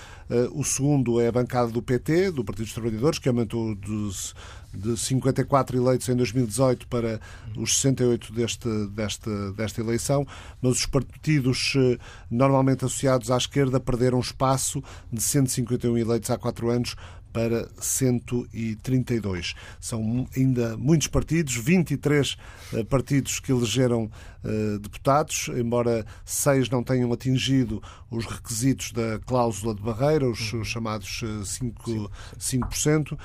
O 0.53 0.63
segundo 0.63 1.21
é 1.21 1.27
a 1.27 1.33
bancada 1.33 1.73
do 1.73 1.83
PT, 1.83 2.31
do 2.31 2.45
Partido 2.45 2.67
dos 2.67 2.73
Trabalhadores, 2.73 3.19
que 3.19 3.29
aumentou 3.29 3.75
dos 3.75 4.33
de 4.73 4.97
54 4.97 5.77
eleitos 5.77 6.09
em 6.09 6.17
2018 6.17 6.87
para 6.89 7.21
os 7.57 7.75
68 7.77 8.33
deste, 8.33 8.87
desta, 8.89 9.53
desta 9.53 9.81
eleição, 9.81 10.27
mas 10.61 10.79
os 10.79 10.87
partidos 10.87 11.75
eh, 11.77 11.99
normalmente 12.31 12.85
associados 12.85 13.31
à 13.31 13.37
esquerda 13.37 13.81
perderam 13.81 14.21
espaço 14.21 14.83
de 15.13 15.23
151 15.23 15.97
eleitos 15.97 16.31
há 16.31 16.39
quatro 16.39 16.71
anos 16.71 16.95
para 17.39 17.69
132. 17.81 19.55
São 19.81 20.27
ainda 20.37 20.77
muitos 20.77 21.07
partidos, 21.07 21.55
23 21.55 22.37
eh, 22.75 22.83
partidos 22.83 23.39
que 23.39 23.53
elegeram 23.53 24.11
eh, 24.45 24.79
deputados, 24.81 25.49
embora 25.57 26.05
seis 26.25 26.69
não 26.69 26.83
tenham 26.83 27.13
atingido 27.13 27.81
os 28.11 28.27
requisitos 28.27 28.91
da 28.91 29.21
cláusula 29.21 29.73
de 29.73 29.83
barreira, 29.83 30.29
os, 30.29 30.53
os 30.53 30.67
chamados 30.67 31.23
5%. 31.23 31.75
Eh, 31.89 32.39
5%. 32.39 33.19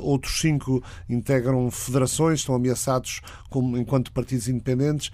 Outros 0.00 0.40
cinco 0.40 0.82
integram 1.08 1.70
federações, 1.70 2.40
estão 2.40 2.54
ameaçados 2.54 3.20
como, 3.50 3.76
enquanto 3.76 4.12
partidos 4.12 4.48
independentes. 4.48 5.10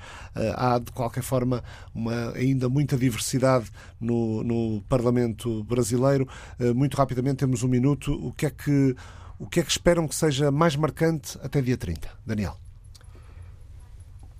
Há, 0.56 0.78
de 0.78 0.92
qualquer 0.92 1.22
forma, 1.22 1.62
uma, 1.94 2.32
ainda 2.32 2.68
muita 2.68 2.96
diversidade 2.96 3.70
no, 4.00 4.42
no 4.44 4.82
Parlamento 4.88 5.64
brasileiro. 5.64 6.28
Muito 6.74 6.96
rapidamente, 6.96 7.36
temos 7.36 7.62
um 7.62 7.68
minuto. 7.68 8.12
O 8.12 8.32
que 8.32 8.43
é 8.46 8.50
que, 8.50 8.96
o 9.38 9.46
que, 9.46 9.60
é 9.60 9.62
que 9.62 9.70
esperam 9.70 10.06
que 10.06 10.14
seja 10.14 10.50
mais 10.50 10.76
marcante 10.76 11.38
até 11.42 11.60
dia 11.60 11.76
30? 11.76 12.08
Daniel. 12.24 12.56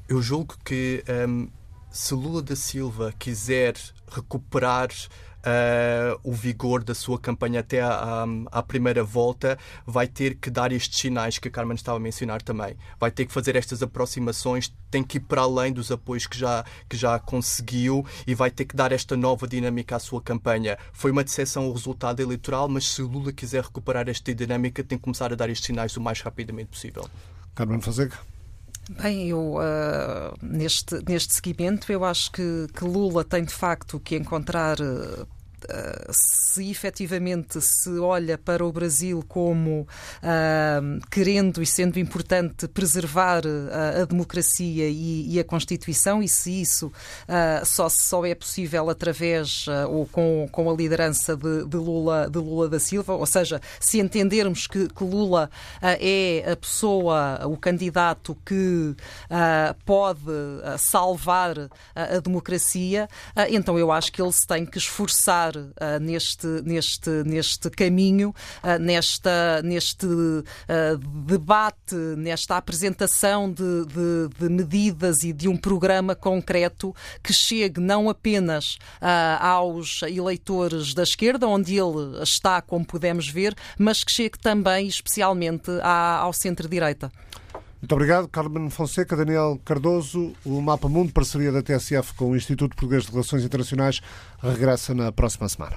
Eu 0.08 0.20
julgo 0.20 0.56
que 0.64 1.02
um, 1.28 1.48
se 1.90 2.14
Lula 2.14 2.42
da 2.42 2.56
Silva 2.56 3.14
quiser 3.18 3.74
recuperar 4.10 4.88
uh, 5.44 6.18
o 6.22 6.33
vigor 6.33 6.83
da 6.83 6.94
sua 6.94 7.18
campanha 7.18 7.61
até 7.61 7.80
à, 7.80 8.24
à, 8.50 8.62
primeira 8.62 9.04
volta, 9.04 9.59
vai 9.87 10.07
ter 10.07 10.37
que 10.37 10.50
dar 10.50 10.72
estes 10.72 10.98
sinais 10.98 11.38
que 11.38 11.48
a 11.48 11.50
Carmen 11.50 11.74
estava 11.74 11.98
a 11.98 12.00
mencionar 12.00 12.42
também. 12.42 12.76
Vai 12.98 13.11
ter 13.11 13.26
que 13.26 13.33
fazer 13.33 13.54
estas 13.57 13.83
aproximações, 13.83 14.72
tem 14.90 15.02
que 15.02 15.18
ir 15.18 15.20
para 15.20 15.42
além 15.42 15.72
dos 15.72 15.92
apoios 15.92 16.26
que 16.26 16.38
já, 16.38 16.64
que 16.88 16.96
já 16.96 17.18
conseguiu 17.18 18.04
e 18.26 18.35
vai 18.35 18.50
ter 18.50 18.64
que 18.64 18.74
dar 18.74 18.92
esta 18.92 19.16
nova 19.16 19.46
dinâmica 19.46 19.96
à 19.96 19.98
sua 19.98 20.20
campanha. 20.20 20.78
Foi 20.92 21.11
uma 21.11 21.24
decepção 21.24 21.68
o 21.68 21.72
resultado 21.72 22.20
eleitoral, 22.20 22.68
mas 22.68 22.88
se 22.88 23.02
Lula 23.02 23.33
quiser 23.33 23.62
recuperar 23.64 24.09
esta 24.09 24.35
dinâmica, 24.35 24.83
tem 24.83 24.98
que 24.98 25.04
começar 25.04 25.33
a 25.33 25.37
dar 25.37 25.50
estes 25.50 25.66
sinais 25.66 25.96
o 25.96 26.00
mais 26.00 26.20
rapidamente 26.20 26.70
possível. 26.70 27.09
Carmen 27.54 27.80
Fonseca. 27.80 28.35
Bem, 28.90 29.28
eu 29.30 29.54
uh, 29.54 30.35
neste, 30.42 31.02
neste 31.09 31.35
seguimento 31.35 31.90
eu 31.90 32.04
acho 32.04 32.30
que, 32.30 32.66
que, 32.76 32.85
Lula 32.85 33.24
tem 33.24 33.42
de 33.42 33.52
facto 33.52 33.98
que 33.98 34.14
encontrar 34.14 34.78
uh, 34.78 35.26
se 36.11 36.70
efetivamente 36.70 37.61
se 37.61 37.90
olha 37.98 38.38
para 38.38 38.64
o 38.64 38.72
Brasil 38.72 39.24
como 39.26 39.80
uh, 39.80 41.07
querendo 41.11 41.62
e 41.62 41.66
sendo 41.66 41.99
importante 41.99 42.68
preservar 42.68 43.43
a, 43.47 44.03
a 44.03 44.05
democracia 44.05 44.88
e, 44.88 45.38
a 45.38 45.45
Constituição, 45.45 46.22
e 46.22 46.28
se 46.28 46.61
isso 46.61 46.93
só, 47.64 47.88
só 47.88 48.24
é 48.24 48.34
possível 48.34 48.88
através 48.88 49.66
ou 49.88 50.07
com, 50.07 50.49
com 50.51 50.70
a 50.70 50.74
liderança 50.74 51.36
de, 51.36 51.64
de, 51.66 51.76
Lula, 51.76 52.28
de 52.30 52.38
Lula 52.38 52.68
da 52.68 52.78
Silva, 52.78 53.14
ou 53.14 53.26
seja, 53.26 53.61
se 53.80 53.99
entendermos 54.01 54.66
que, 54.66 54.88
que 54.88 55.05
Lula 55.05 55.51
é 55.82 56.45
a 56.53 56.57
pessoa, 56.57 57.47
o 57.47 57.57
candidato 57.57 58.36
que 58.45 58.95
pode 59.84 60.20
salvar 60.78 61.68
a 61.95 62.18
democracia, 62.20 63.09
então 63.51 63.78
eu 63.78 63.91
acho 63.91 64.12
que 64.12 64.22
ele 64.22 64.32
se 64.32 64.47
tem 64.47 64.64
que 64.64 64.78
esforçar 64.78 65.53
neste, 66.00 66.46
neste, 66.64 67.11
neste 67.24 67.70
caminho, 67.70 68.34
nesta, 68.80 69.62
neste 69.62 70.07
debate, 71.26 71.94
nesta 72.16 72.57
apresentação 72.57 73.50
de, 73.50 73.86
de, 73.86 74.28
de, 74.38 74.48
medidas 74.48 75.22
e 75.22 75.32
de 75.32 75.48
um 75.48 75.57
programa 75.57 76.14
concreto 76.14 76.94
que 77.22 77.32
chegue 77.32 77.80
não 77.80 78.09
apenas 78.09 78.78
aos 79.40 80.02
eleitores 80.02 80.94
da 80.94 81.02
esquerda, 81.02 81.46
onde 81.46 81.78
ele 81.78 82.22
está, 82.22 82.61
como 82.61 82.84
pudemos 82.84 83.28
ver, 83.28 83.55
mas 83.78 84.05
que 84.05 84.12
chegue 84.12 84.38
também, 84.38 84.86
especialmente, 84.86 85.70
ao 85.82 86.32
centro-direita. 86.32 87.11
Muito 87.85 87.97
obrigado, 87.97 88.26
Carmen 88.28 88.70
Fonseca, 88.70 89.14
Daniel 89.14 89.61
Cardoso. 89.62 90.32
O 90.43 90.59
Mapa 90.62 90.89
Mundo, 90.89 91.12
parceria 91.12 91.53
da 91.53 91.62
TSF 91.62 92.14
com 92.14 92.30
o 92.30 92.35
Instituto 92.35 92.74
Português 92.74 93.05
de 93.05 93.11
Relações 93.11 93.45
Internacionais, 93.45 94.01
regressa 94.43 94.95
na 94.95 95.12
próxima 95.12 95.47
semana. 95.51 95.76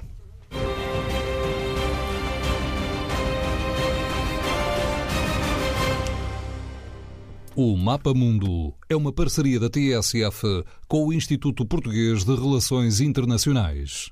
O 7.54 7.76
Mapa 7.76 8.14
Mundo 8.14 8.72
é 8.88 8.96
uma 8.96 9.12
parceria 9.12 9.60
da 9.60 9.68
TSF 9.68 10.64
com 10.88 11.08
o 11.08 11.12
Instituto 11.12 11.66
Português 11.66 12.24
de 12.24 12.34
Relações 12.34 13.02
Internacionais. 13.02 14.06